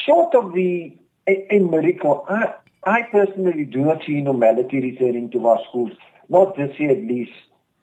[0.05, 5.47] short of the a, a miracle, I, I personally do not see normality returning to
[5.47, 5.91] our schools,
[6.29, 7.31] not this year at least.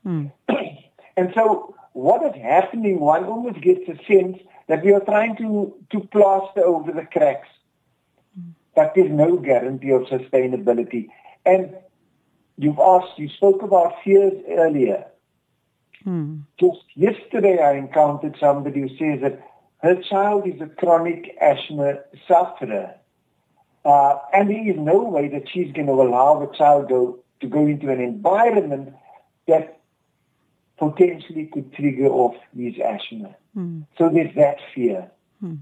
[0.06, 0.32] Mm.
[1.16, 5.74] and so, what is happening, one almost gets a sense that we are trying to,
[5.90, 7.48] to plaster over the cracks.
[8.74, 11.08] But there's no guarantee of sustainability.
[11.44, 11.76] And
[12.56, 15.04] you've asked, you spoke about fears earlier.
[16.04, 16.38] Hmm.
[16.58, 19.46] Just yesterday I encountered somebody who says that
[19.82, 22.94] her child is a chronic asthma sufferer.
[23.84, 27.48] Uh, and there is no way that she's going to allow the child go, to
[27.48, 28.94] go into an environment
[29.48, 29.80] that
[30.78, 33.34] potentially could trigger off his asthma.
[33.56, 33.86] Mm.
[33.98, 35.10] So there's that fear.
[35.42, 35.58] Mm.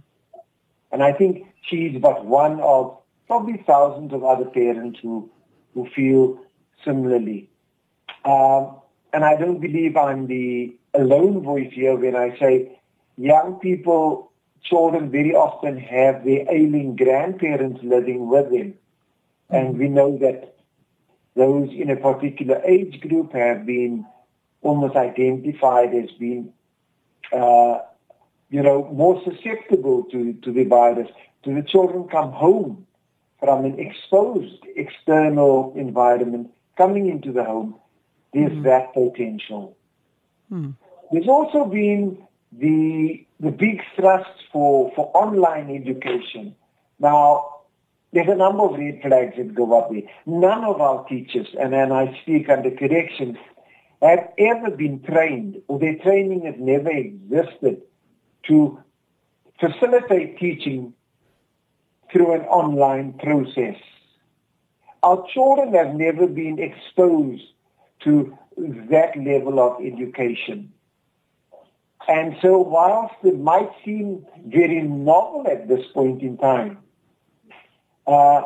[0.92, 5.30] And I think she's but one of probably thousands of other parents who,
[5.72, 6.38] who feel
[6.84, 7.48] similarly.
[8.26, 8.76] Um,
[9.14, 12.79] and I don't believe I'm the alone voice here when I say
[13.20, 18.74] young people, children very often have their ailing grandparents living with them.
[19.48, 20.56] And we know that
[21.34, 24.06] those in a particular age group have been
[24.62, 26.52] almost identified as being
[27.32, 27.78] uh,
[28.50, 31.08] you know, more susceptible to, to the virus?
[31.42, 32.86] Do the children come home
[33.38, 37.76] from an exposed external environment coming into the home?
[38.34, 38.64] There's mm.
[38.64, 39.76] that potential.
[40.52, 40.74] Mm.
[41.12, 42.18] There's also been
[42.52, 46.54] the the big thrust for, for online education.
[46.98, 47.60] Now,
[48.12, 50.02] there's a number of red flags that go up there.
[50.26, 53.38] None of our teachers, and then I speak under correction,
[54.02, 57.82] have ever been trained, or their training has never existed
[58.48, 58.82] to
[59.58, 60.92] facilitate teaching
[62.12, 63.76] through an online process.
[65.02, 67.44] Our children have never been exposed
[68.04, 70.72] to that level of education.
[72.08, 76.78] And so whilst it might seem very novel at this point in time,
[78.06, 78.42] uh,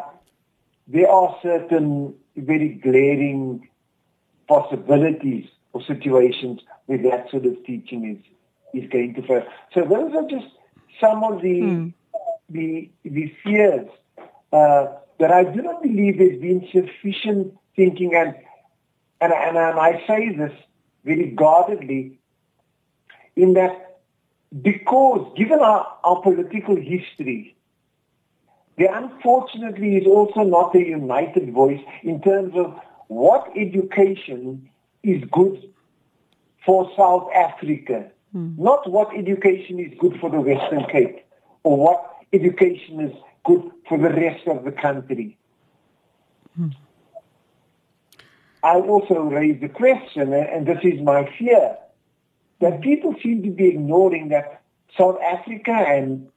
[0.86, 3.68] there are certain very glaring
[4.48, 8.16] possibilities or situations where that sort of teaching
[8.74, 9.46] is, is going to fail.
[9.72, 10.52] So those are just
[11.00, 11.94] some of the mm.
[12.50, 13.88] the, the fears
[14.52, 14.86] uh,
[15.18, 18.34] that I do not believe there's been sufficient thinking and
[19.20, 20.52] and, and, and I say this
[21.04, 22.18] very guardedly
[23.36, 24.00] in that
[24.62, 27.56] because given our, our political history,
[28.76, 34.68] there unfortunately is also not a united voice in terms of what education
[35.02, 35.70] is good
[36.64, 38.58] for South Africa, mm.
[38.58, 41.24] not what education is good for the Western Cape,
[41.62, 43.12] or what education is
[43.44, 45.36] good for the rest of the country.
[46.58, 46.74] Mm.
[48.62, 51.76] I also raise the question, and this is my fear,
[52.64, 54.62] that people seem to be ignoring that
[54.96, 56.30] South Africa and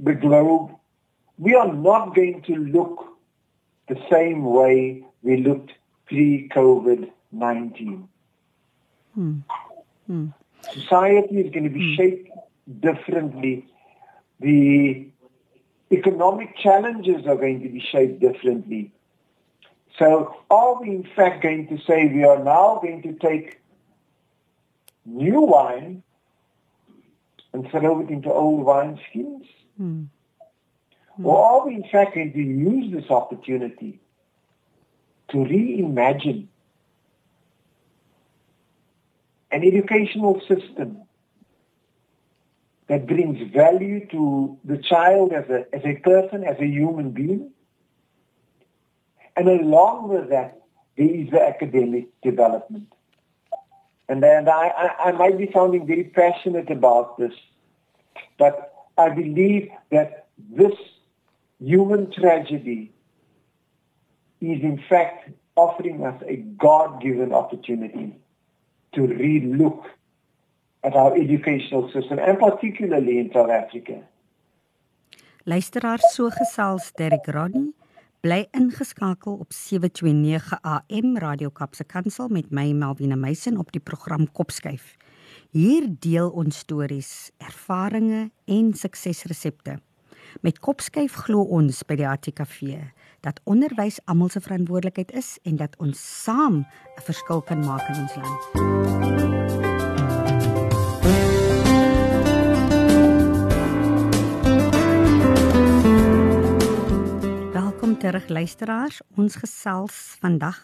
[0.00, 0.72] the globe,
[1.38, 3.06] we are not going to look
[3.86, 5.70] the same way we looked
[6.08, 8.08] pre-COVID-19.
[9.14, 9.38] Hmm.
[10.08, 10.26] Hmm.
[10.72, 11.94] Society is going to be hmm.
[11.94, 12.28] shaped
[12.80, 13.64] differently.
[14.40, 15.06] The
[15.92, 18.90] economic challenges are going to be shaped differently.
[19.96, 23.61] So are we in fact going to say we are now going to take
[25.04, 26.02] new wine
[27.52, 29.46] and throw it into old wine skins?
[29.80, 30.06] Mm.
[31.18, 31.24] Mm.
[31.24, 34.00] Or are we in fact going to use this opportunity
[35.28, 36.46] to reimagine
[39.50, 41.02] an educational system
[42.86, 47.50] that brings value to the child as a, as a person, as a human being?
[49.36, 50.60] And along with that,
[50.96, 52.92] there is the academic development.
[54.08, 57.32] And then I, I, I might be sounding very passionate about this,
[58.38, 60.74] but I believe that this
[61.60, 62.92] human tragedy
[64.40, 68.16] is in fact offering us a God-given opportunity
[68.94, 69.84] to relook
[70.82, 74.02] at our educational system and particularly in South Africa.
[75.46, 77.72] Luisteraars so gesels Derek Rodney
[78.22, 84.28] bly ingeskakel op 729 AM Radio Kapse Kansel met my Melvina Meisen op die program
[84.32, 84.94] Kopskuif.
[85.50, 89.80] Hier deel ons stories, ervarings en suksesresepte.
[90.40, 92.78] Met Kopskuif glo ons by die ATKV
[93.26, 98.02] dat onderwys almal se verantwoordelikheid is en dat ons saam 'n verskil kan maak in
[98.06, 99.31] ons land.
[108.02, 108.98] Terug luisteraars.
[109.14, 110.56] Ons gesels vandag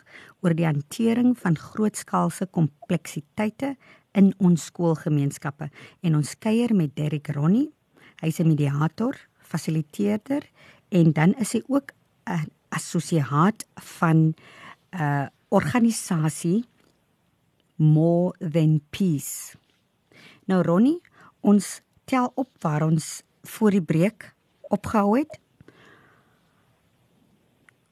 [0.43, 3.77] oor die hantering van grootskaalse kompleksiteite
[4.19, 5.69] in ons skoolgemeenskappe
[6.03, 7.69] en ons kuier met Derrick Ronnie.
[8.25, 10.43] Hy's 'n mediator, fasiliteerder
[10.91, 11.93] en dan is hy ook
[12.27, 14.35] 'n assosiaat van 'n
[14.91, 16.65] uh, organisasie
[17.77, 19.57] More Than Peace.
[20.47, 21.01] Nou Ronnie,
[21.41, 25.39] ons tel op waar ons voor die breek opgehou het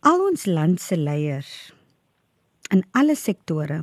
[0.07, 1.49] al ons land se leiers
[2.71, 3.81] in alle sektore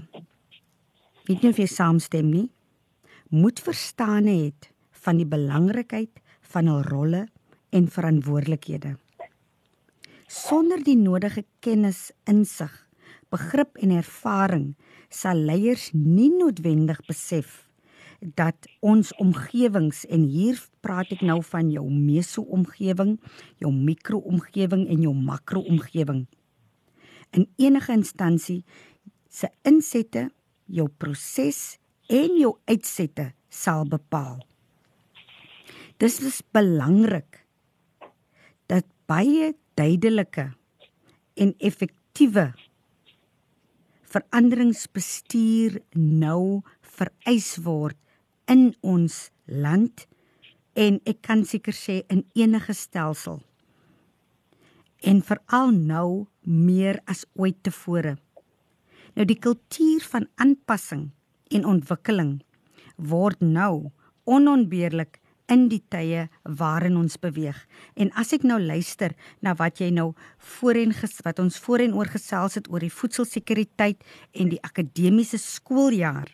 [1.27, 2.45] weet nie of jy saamstem nie
[3.41, 4.69] moet verstaan het
[5.03, 6.21] van die belangrikheid
[6.53, 7.25] van hul rolle
[7.75, 8.93] en verantwoordelikhede.
[10.29, 12.71] Sonder die nodige kennis insig
[13.33, 14.69] begrip en ervaring
[15.11, 17.65] sal leiers nie noodwendig besef
[18.35, 23.17] dat ons omgewings en hier praat ek nou van jou meso-omgewing,
[23.59, 26.25] jou mikro-omgewing en jou makro-omgewing.
[27.35, 28.63] In enige instansie
[29.29, 30.29] se insette,
[30.65, 34.39] jou proses en jou uitsette sal bepaal.
[35.99, 37.43] Dis is belangrik
[38.71, 40.53] dat baie duidelike
[41.35, 42.51] en effektiewe
[44.13, 46.61] veranderingsbestuur nou
[46.95, 47.97] vereis word
[48.47, 50.05] in ons land
[50.73, 53.41] en ek kan seker sê in enige stelsel.
[55.03, 58.15] En veral nou meer as ooit tevore.
[59.13, 61.11] Nou die kultuur van aanpassing
[61.53, 62.39] en ontwikkeling
[62.97, 63.91] word nou
[64.29, 65.19] onontbeerlik
[65.51, 66.27] in die tye
[66.59, 67.57] waarin ons beweeg.
[67.99, 69.13] En as ek nou luister
[69.43, 70.13] na wat jy nou
[70.55, 70.93] voorheen
[71.25, 74.01] wat ons voorheen oor gesels het oor die voedselsekuriteit
[74.33, 76.31] en die akademiese skooljaar,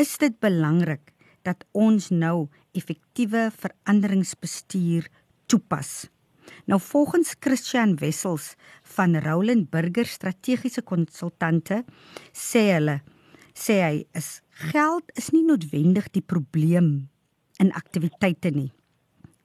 [0.00, 1.12] is dit belangrik
[1.46, 5.08] dat ons nou effektiewe veranderingsbestuur
[5.50, 6.08] toepas.
[6.66, 8.54] Nou volgens Christian Wessels
[8.94, 11.82] van Roland Burger strategiese konsultante
[12.32, 13.00] sê hulle
[13.52, 14.40] sê hy is
[14.72, 17.08] geld is nie noodwendig die probleem
[17.60, 18.70] in aktiwiteite nie.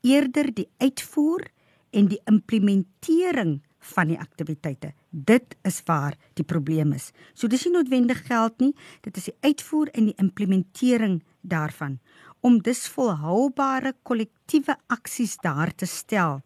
[0.06, 1.50] Eerder die uitvoer
[1.91, 3.58] en die implementering
[3.93, 4.93] van die aktiwiteite.
[5.18, 7.09] Dit is waar die probleem is.
[7.34, 11.99] So dis nie noodwendig geld nie, dit is die uitvoer en die implementering daarvan
[12.45, 16.43] om dus volhoubare kollektiewe aksies daar te stel.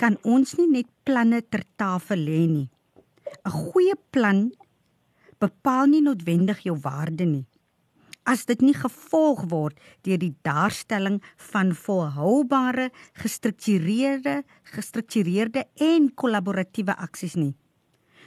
[0.00, 2.70] Kan ons nie net planne ter tafel lê nie.
[3.44, 4.50] 'n Goeie plan
[5.38, 7.44] bepaal nie noodwendig jou waarde nie
[8.26, 11.20] as dit nie gevolg word deur die daarstelling
[11.52, 12.90] van volhoubare,
[13.22, 14.42] gestruktureerde,
[14.74, 17.54] gestruktureerde en kollaboratiewe aksies nie.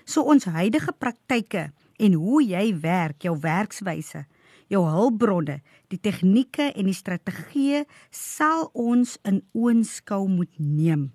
[0.09, 1.67] So ons huidige praktyke
[2.01, 4.23] en hoe jy werk, jou werkswyse,
[4.69, 5.59] jou hulpbronne,
[5.93, 7.83] die tegnieke en die strategieë
[8.13, 11.09] sal ons in oënskou moet neem.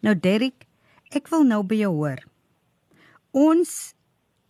[0.00, 0.64] Nou Derek,
[1.12, 2.24] ek wil nou by jou hoor.
[3.36, 3.92] Ons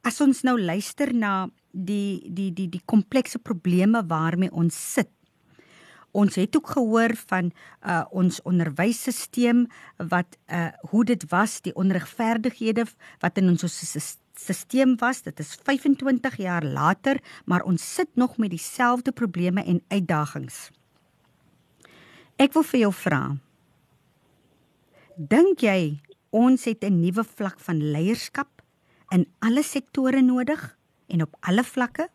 [0.06, 5.10] as ons nou luister na die die die die komplekse probleme waarmee ons sit.
[6.16, 7.50] Ons het ook gehoor van
[7.84, 9.66] uh ons onderwysstelsel
[10.08, 12.86] wat uh hoe dit was, die onregverdighede
[13.20, 15.22] wat in ons stelsel was.
[15.22, 20.70] Dit is 25 jaar later, maar ons sit nog met dieselfde probleme en uitdagings.
[22.36, 23.36] Ek wil vir jou vra.
[25.16, 26.00] Dink jy
[26.30, 28.62] ons het 'n nuwe vlak van leierskap
[29.10, 30.76] in alle sektore nodig?
[31.06, 32.08] en op alle vlakke?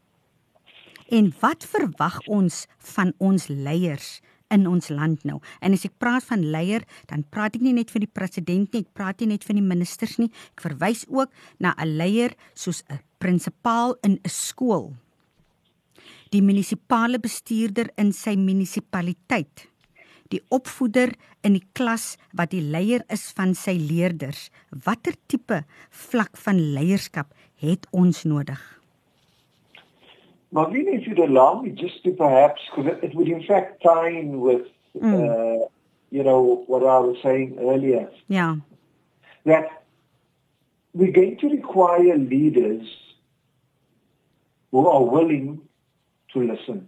[1.12, 5.41] En wat verwag ons van ons leiers in ons land nou?
[5.59, 8.86] En as ek praat van leier, dan praat ek nie net van die president nie,
[8.86, 10.30] ek praat nie net van die ministers nie.
[10.55, 11.28] Ek verwys ook
[11.59, 14.95] na 'n leier soos 'n prinsipaal in 'n skool.
[16.32, 19.68] Die munisipale bestuurder in sy munisipaliteit.
[20.30, 21.12] Die opvoeder
[21.43, 24.49] in die klas wat die leier is van sy leerders.
[24.70, 28.80] Watter tipe vlak van leierskap het ons nodig?
[30.54, 34.41] Marlene, if you'd allow me just to perhaps, because it would in fact tie in
[34.41, 34.68] with,
[34.99, 35.64] mm.
[35.64, 35.68] uh,
[36.10, 38.10] you know, what I was saying earlier.
[38.28, 38.58] Yeah.
[39.45, 39.84] That
[40.93, 42.86] we're going to require leaders
[44.72, 45.62] who are willing
[46.34, 46.88] to listen.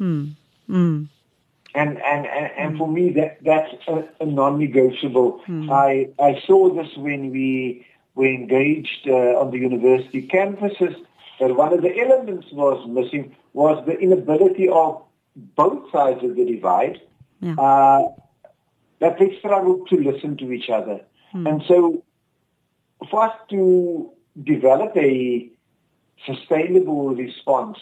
[0.00, 0.34] Mm.
[0.68, 1.08] Mm.
[1.74, 5.42] And, and, and, and for me, that, that's a, a non-negotiable.
[5.44, 5.68] Hmm.
[5.72, 7.84] I, I saw this when we
[8.14, 10.94] were engaged uh, on the university campuses
[11.40, 15.02] that one of the elements was missing was the inability of
[15.36, 17.00] both sides of the divide
[17.40, 17.54] yeah.
[17.54, 18.02] uh,
[19.00, 21.00] that they struggled to listen to each other.
[21.32, 21.46] Hmm.
[21.46, 22.04] And so
[23.10, 24.10] for us to
[24.42, 25.50] develop a
[26.26, 27.78] sustainable response,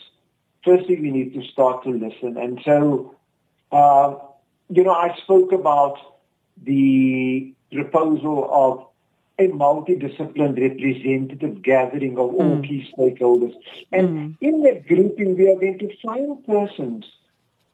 [0.64, 2.36] firstly we need to start to listen.
[2.36, 3.14] And so,
[3.70, 4.14] uh,
[4.68, 5.98] you know, I spoke about
[6.62, 8.86] the proposal of
[9.44, 12.66] a multidisciplined representative gathering of all mm.
[12.66, 13.54] key stakeholders.
[13.90, 14.36] And mm.
[14.40, 17.04] in that grouping, we are going to find persons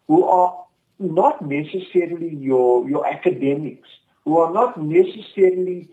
[0.06, 0.64] who are
[0.98, 3.88] not necessarily your, your academics,
[4.24, 5.88] who are not necessarily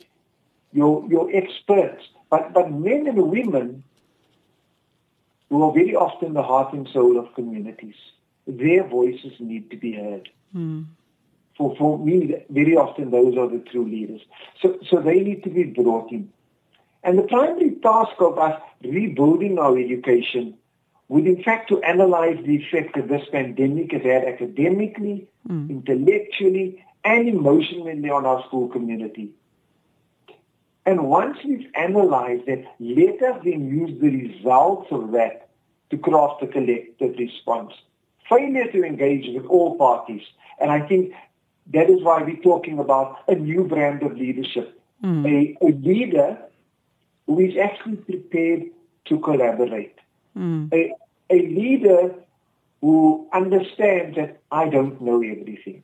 [0.71, 3.83] your, your experts, but, but men and women
[5.49, 7.95] who are very often the heart and soul of communities.
[8.47, 10.29] Their voices need to be heard.
[10.55, 10.85] Mm
[11.57, 14.21] for, for me, very often those are the true leaders.
[14.61, 16.31] So, so they need to be brought in.
[17.03, 20.57] And the primary task of us rebuilding our education
[21.07, 25.69] would in fact to analyze the effect that this pandemic has had academically, mm.
[25.69, 29.29] intellectually, and emotionally on our school community.
[30.87, 35.49] And once we've analyzed that, let us then use the results of that
[35.91, 37.73] to craft a collective response.
[38.27, 40.23] Failure to engage with all parties.
[40.59, 41.13] And I think
[41.73, 44.79] that is why we're talking about a new brand of leadership.
[45.03, 45.25] Mm.
[45.25, 46.37] A, a, leader
[47.25, 48.63] who is actually prepared
[49.05, 49.95] to collaborate.
[50.37, 50.73] Mm.
[50.73, 50.93] A,
[51.29, 52.15] a leader
[52.81, 55.83] who understands that I don't know everything.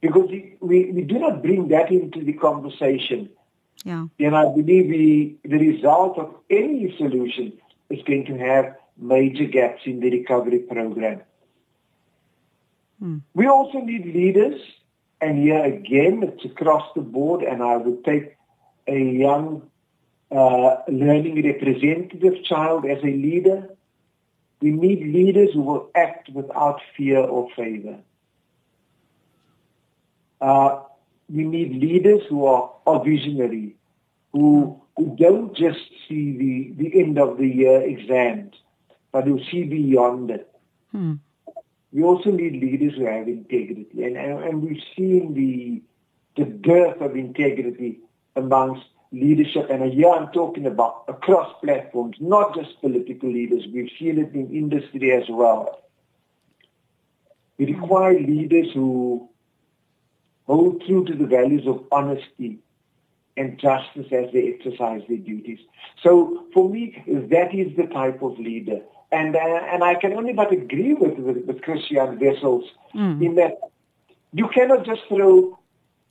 [0.00, 3.28] Because we, we, we do not bring that into the conversation.
[3.84, 4.06] Yeah.
[4.18, 7.52] And I believe we, the result of any solution
[7.90, 11.22] is going to have major gaps in the recovery program.
[13.00, 13.18] Hmm.
[13.34, 14.60] We also need leaders,
[15.20, 18.36] and here again, it's across the board, and I would take
[18.86, 19.70] a young
[20.30, 23.68] uh, learning representative child as a leader.
[24.60, 27.98] We need leaders who will act without fear or favor.
[30.40, 30.80] Uh,
[31.28, 33.76] we need leaders who are, are visionary,
[34.32, 38.54] who, who don't just see the, the end of the year exams,
[39.12, 40.50] but who see beyond it.
[40.92, 41.14] Hmm.
[41.92, 44.04] We also need leaders who have integrity.
[44.04, 45.82] And, and, and we've seen the,
[46.42, 47.98] the dearth of integrity
[48.36, 49.68] amongst leadership.
[49.70, 53.66] And here I'm talking about across platforms, not just political leaders.
[53.72, 55.82] We've seen it in industry as well.
[57.58, 59.28] We require leaders who
[60.46, 62.60] hold true to the values of honesty
[63.36, 65.58] and justice as they exercise their duties.
[66.02, 68.80] So for me, that is the type of leader
[69.12, 73.24] and uh, and I can only but agree with with, with Christian Wessels mm.
[73.24, 73.58] in that
[74.32, 75.58] you cannot just throw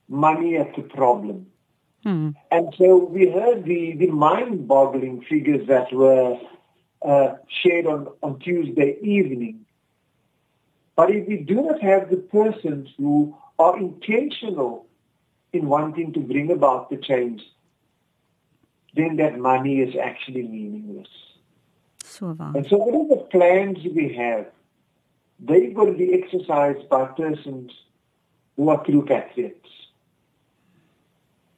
[0.08, 1.48] money at the problem.
[2.06, 2.36] Mm.
[2.52, 6.40] And so we heard the, the mind-boggling figures that were
[7.02, 9.66] uh, shared on, on Tuesday evening.
[10.96, 14.86] But if we do not have the persons who are intentional
[15.54, 17.42] in wanting to bring about the change,
[18.96, 21.08] then that money is actually meaningless.
[22.20, 22.52] So waar.
[22.56, 24.46] And so whatever plans we have,
[25.40, 27.72] they've got to be exercised by persons
[28.56, 29.70] who are true patriots.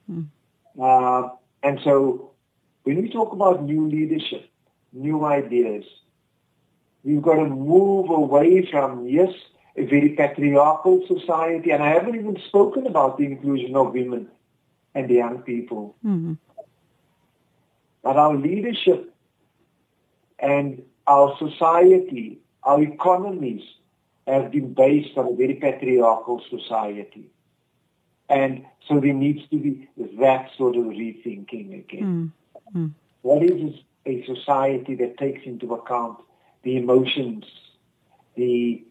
[0.08, 0.24] Hmm.
[0.80, 1.30] Uh,
[1.64, 2.32] and so
[2.84, 4.50] when we talk about new leadership,
[4.94, 5.86] new ideas,
[7.04, 9.34] we've got to move away from, yes,
[9.76, 14.28] a very patriarchal society, and I haven't even spoken about the inclusion of women
[14.94, 15.96] and the young people.
[16.06, 16.34] Mm-hmm.
[18.04, 19.14] But our leadership
[20.42, 23.62] and our society, our economies
[24.28, 27.30] have been based on a very patriarchal society.
[28.30, 29.90] And so there needs to be
[30.20, 32.34] that sort of rethinking again.
[32.74, 32.78] Mm.
[32.78, 32.92] Mm.
[33.22, 33.76] What is
[34.06, 36.20] a society that takes into account
[36.64, 37.46] the emotions,
[38.36, 38.84] the,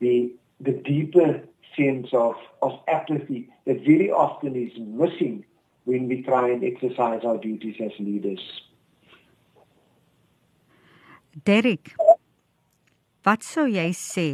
[0.00, 1.42] the, the deeper
[1.76, 5.44] sense of, of apathy that very often is missing
[5.84, 8.40] when we try and exercise our duties as leaders?
[11.44, 11.92] Derek,
[13.22, 14.26] wat sou jy sê?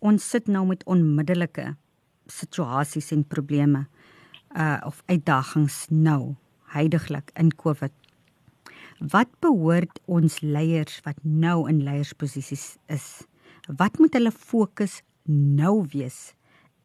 [0.00, 1.72] Ons sit nou met onmiddellike
[2.30, 3.82] situasies en probleme
[4.56, 6.36] uh of uitdagings nou,
[6.72, 7.92] heidaglik in COVID.
[9.12, 13.26] Wat behoort ons leiers wat nou in leiersposisies is?
[13.66, 16.32] Wat moet hulle fokus nou wees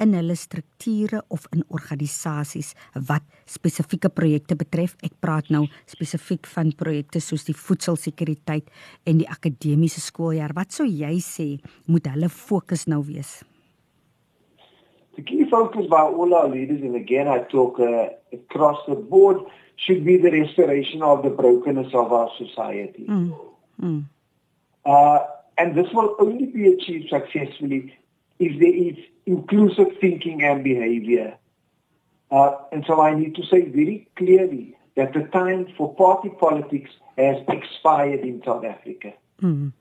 [0.02, 2.74] in hulle strukture of in organisasies
[3.08, 4.96] wat spesifieke projekte betref.
[5.06, 8.70] Ek praat nou spesifiek van projekte soos die voedselsekuriteit
[9.06, 10.56] en die akademiese skooljaar.
[10.58, 11.50] Wat sou jy sê
[11.88, 13.42] moet hulle fokus nou wees?
[15.16, 19.44] The key focus by all our leaders, and again I talk uh, across the board,
[19.76, 23.06] should be the restoration of the brokenness of our society.
[23.10, 23.36] Mm.
[23.82, 24.04] Mm.
[24.86, 25.20] Uh,
[25.58, 27.94] and this will only be achieved successfully
[28.42, 31.38] if there is inclusive thinking and behavior.
[32.32, 36.90] Uh, and so I need to say very clearly that the time for party politics
[37.18, 39.14] has expired in South Africa.
[39.42, 39.74] Mm.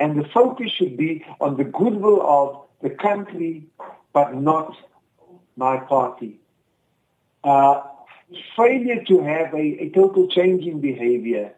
[0.00, 3.68] And the focus should be on the goodwill of the country,
[4.12, 4.74] but not
[5.56, 6.40] my party.
[7.44, 7.82] Uh,
[8.56, 11.54] failure to have a, a total change in behavior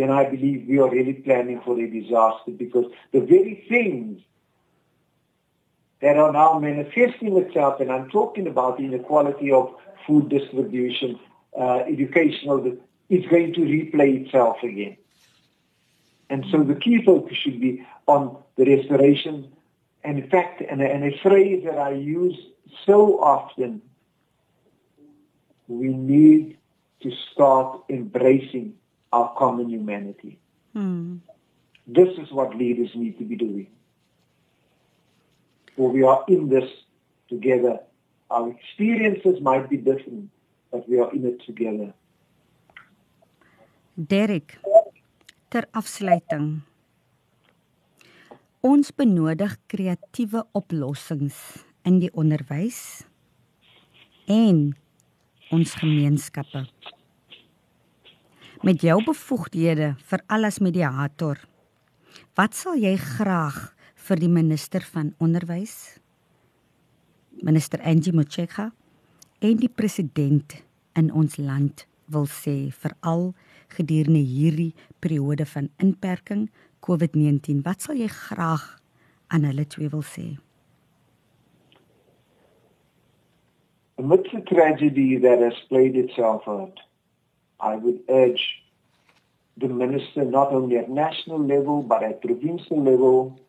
[0.00, 4.22] then I believe we are really planning for a disaster because the very things
[6.00, 9.74] that are now manifesting itself, and I'm talking about the inequality of
[10.06, 11.18] food distribution,
[11.58, 12.78] uh, educational,
[13.10, 14.96] is going to replay itself again.
[16.30, 19.52] And so the key focus should be on the restoration.
[20.02, 22.38] And in fact, and a, and a phrase that I use
[22.86, 23.82] so often,
[25.68, 26.56] we need
[27.02, 28.74] to start embracing
[29.12, 30.38] our common humanity.
[30.72, 31.16] Hmm.
[31.86, 33.66] This is what leaders need to be doing.
[35.76, 36.68] For we are in this
[37.28, 37.80] together.
[38.30, 40.30] Our experiences might be different,
[40.70, 41.92] but we are in it together.
[43.96, 44.58] Derek,
[45.50, 46.62] ter afsluiting.
[48.62, 53.02] Ons benodig kreatiewe oplossings in die onderwys
[54.30, 54.76] en
[55.50, 56.66] ons gemeenskappe
[58.60, 61.38] met jou bevoegdhede vir alles mediator.
[62.36, 63.70] Wat sal jy graag
[64.06, 65.96] vir die minister van onderwys,
[67.40, 68.68] minister Angie Motshekga
[69.40, 70.58] en die president
[70.98, 73.30] in ons land wil sê veral
[73.72, 76.50] gedurende hierdie periode van inperking
[76.84, 77.64] COVID-19?
[77.64, 78.66] Wat sal jy graag
[79.32, 80.34] aan hulle twee wil sê?
[83.96, 86.80] Amidst the tragedy that has played itself out,
[87.62, 88.62] I would urge
[89.56, 93.40] the minister not only at national level but at provincial level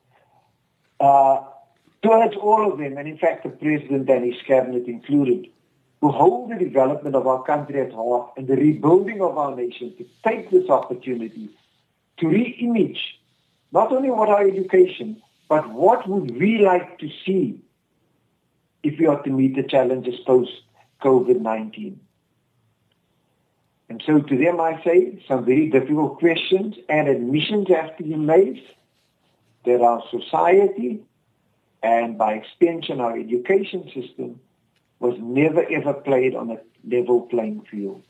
[0.99, 1.41] uh,
[2.03, 5.47] to urge all of them, and in fact the president and his cabinet included,
[6.01, 9.93] who hold the development of our country at heart and the rebuilding of our nation
[9.97, 11.49] to take this opportunity
[12.17, 13.19] to re-image
[13.71, 17.61] not only what our education, but what would we like to see
[18.83, 20.51] if we are to meet the challenges post
[21.01, 21.97] COVID-19.
[23.91, 28.15] And so to them I say some very difficult questions and admissions have to be
[28.15, 28.63] made
[29.65, 31.01] that our society
[31.83, 34.39] and by extension our education system
[34.99, 38.01] was never ever played on a level playing field.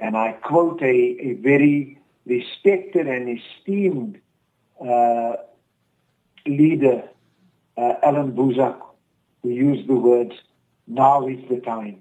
[0.00, 0.96] And I quote a,
[1.28, 4.20] a very respected and esteemed
[4.84, 5.34] uh,
[6.44, 7.04] leader,
[7.76, 8.80] uh, Alan Buzak,
[9.44, 10.34] who used the words,
[10.88, 12.00] now is the time.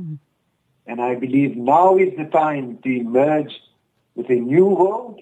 [0.00, 0.14] Mm-hmm.
[0.88, 3.52] And I believe now is the time to emerge
[4.14, 5.20] with a new world,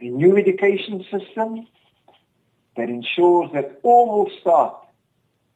[0.00, 1.68] a new education system
[2.76, 4.74] that ensures that all will start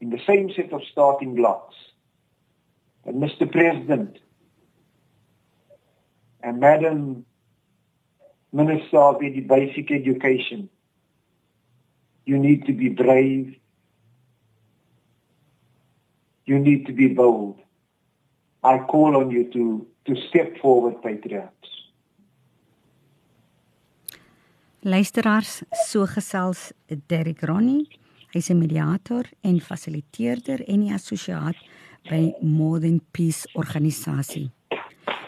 [0.01, 1.75] in the same set of starting blocks.
[3.05, 3.51] And Mr.
[3.51, 4.21] President
[6.41, 7.27] and Madam
[8.53, 10.69] Minister of Basic Education,
[12.25, 13.57] you need to be brave.
[16.47, 17.59] You need to be bold.
[18.65, 21.53] I call on you to, to step forward, patriots.
[24.83, 26.73] Luisteraars, so gesels
[27.09, 27.89] Derek Ronnie.
[28.33, 31.57] Hy's 'n mediator en fasiliteerder en die assosiaat
[32.11, 34.51] by More Than Peace organisasie.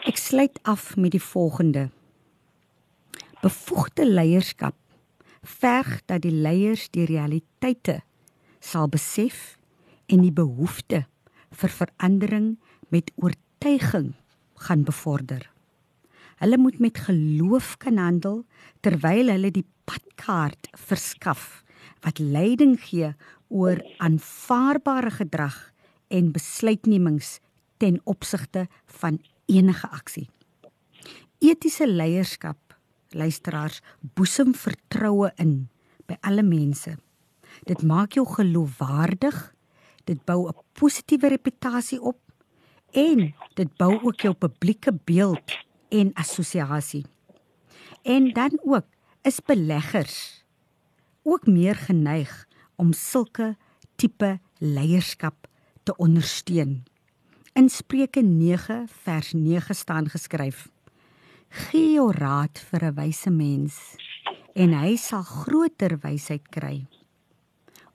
[0.05, 1.89] Ek sluit af met die volgende.
[3.41, 4.75] Bevoegde leierskap
[5.41, 8.01] verg dat die leiers die realiteite
[8.59, 9.57] sal besef
[10.07, 11.05] en die behoefte
[11.51, 12.57] vir verandering
[12.93, 14.13] met oortuiging
[14.53, 15.49] gaan bevorder.
[16.37, 18.43] Hulle moet met geloof kan handel
[18.85, 21.63] terwyl hulle die padkaart verskaf
[22.05, 23.13] wat leiding gee
[23.47, 25.57] oor aanvaarbare gedrag
[26.13, 27.39] en besluitnemings
[27.77, 28.67] ten opsigte
[28.99, 30.27] van enige aksie.
[31.39, 32.77] Etiese leierskap,
[33.09, 33.81] luisteraars,
[34.17, 35.67] boesem vertroue in
[36.09, 36.95] by alle mense.
[37.65, 39.53] Dit maak jou geloofwaardig.
[40.05, 42.17] Dit bou 'n positiewe reputasie op
[42.91, 45.57] en dit bou ook jou publieke beeld
[45.89, 47.05] en assosiasie.
[48.01, 48.85] En dan ook
[49.21, 50.43] is beleggers
[51.23, 53.55] ook meer geneig om sulke
[53.95, 55.47] tipe leierskap
[55.83, 56.83] te ondersteun.
[57.53, 60.69] In Spreuke 9 vers 9 staan geskryf:
[61.49, 63.95] Gee jou raad vir 'n wyse mens
[64.53, 66.85] en hy sal groter wysheid kry.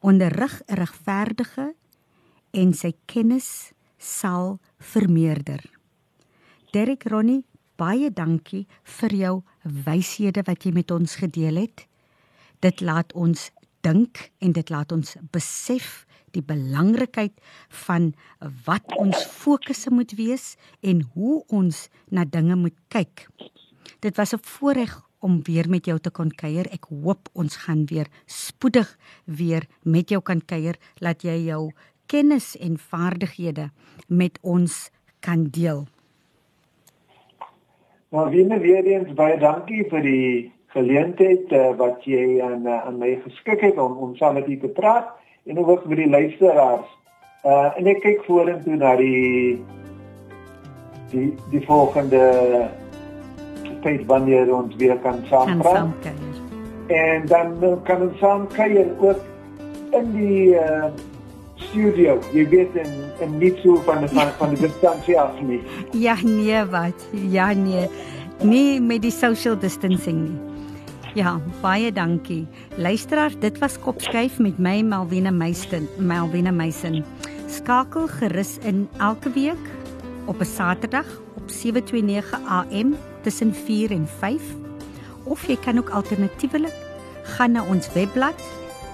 [0.01, 1.75] Onderrig 'n regverdige
[2.51, 3.73] en sy kennis
[4.03, 5.63] sal vermeerder.
[6.73, 7.45] Derek Ronnie
[7.79, 8.67] baie dankie
[8.99, 9.35] vir jou
[9.87, 11.87] wyshede wat jy met ons gedeel het.
[12.63, 13.51] Dit laat ons
[13.83, 17.35] dink en dit laat ons besef die belangrikheid
[17.85, 18.13] van
[18.67, 23.27] wat ons fokusse moet wees en hoe ons na dinge moet kyk.
[24.01, 26.67] Dit was 'n voorreg om weer met jou te kon kuier.
[26.75, 31.71] Ek hoop ons gaan weer spoedig weer met jou kan kuier, laat jy jou
[32.13, 33.71] kennis en vaardighede
[34.07, 34.91] met ons
[35.21, 35.85] kan deel.
[38.13, 40.27] Nou Wiene weer eens baie dankie vir die
[40.75, 44.59] geleentheid uh, wat jy aan uh, aan my geskik het om om saam met u
[44.61, 45.09] te praat
[45.49, 46.91] en ook met die luisteraars.
[47.45, 49.57] Uh en ek kyk vorentoe na die
[51.11, 52.23] die die volgende
[53.83, 56.13] tyd wanneer ons weer kan saam praat.
[56.93, 57.57] En dan
[57.89, 59.25] kan ons saam kuier ook
[59.99, 60.93] in die uh
[61.71, 62.19] studio.
[62.33, 65.61] Jy weet en en nie so van van van die distansie af nie.
[65.93, 67.07] Ja nee wat.
[67.11, 67.89] Ja nee.
[68.43, 70.53] Nee met die social distancing nie.
[71.15, 72.47] Ja, baie dankie.
[72.81, 77.05] Luisteraars, dit was Kopskyf met my Malwena Meisen, Malwena Meisen.
[77.53, 79.69] Skakel gerus in elke week
[80.25, 81.07] op 'n Saterdag
[81.37, 84.43] op 729 AM tussen 4 en 5
[85.25, 86.75] of jy kan ook alternatiefelik
[87.23, 88.35] gaan na ons webblad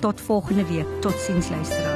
[0.00, 0.86] Tot volgende week.
[1.00, 1.95] Totsiens luisteraars.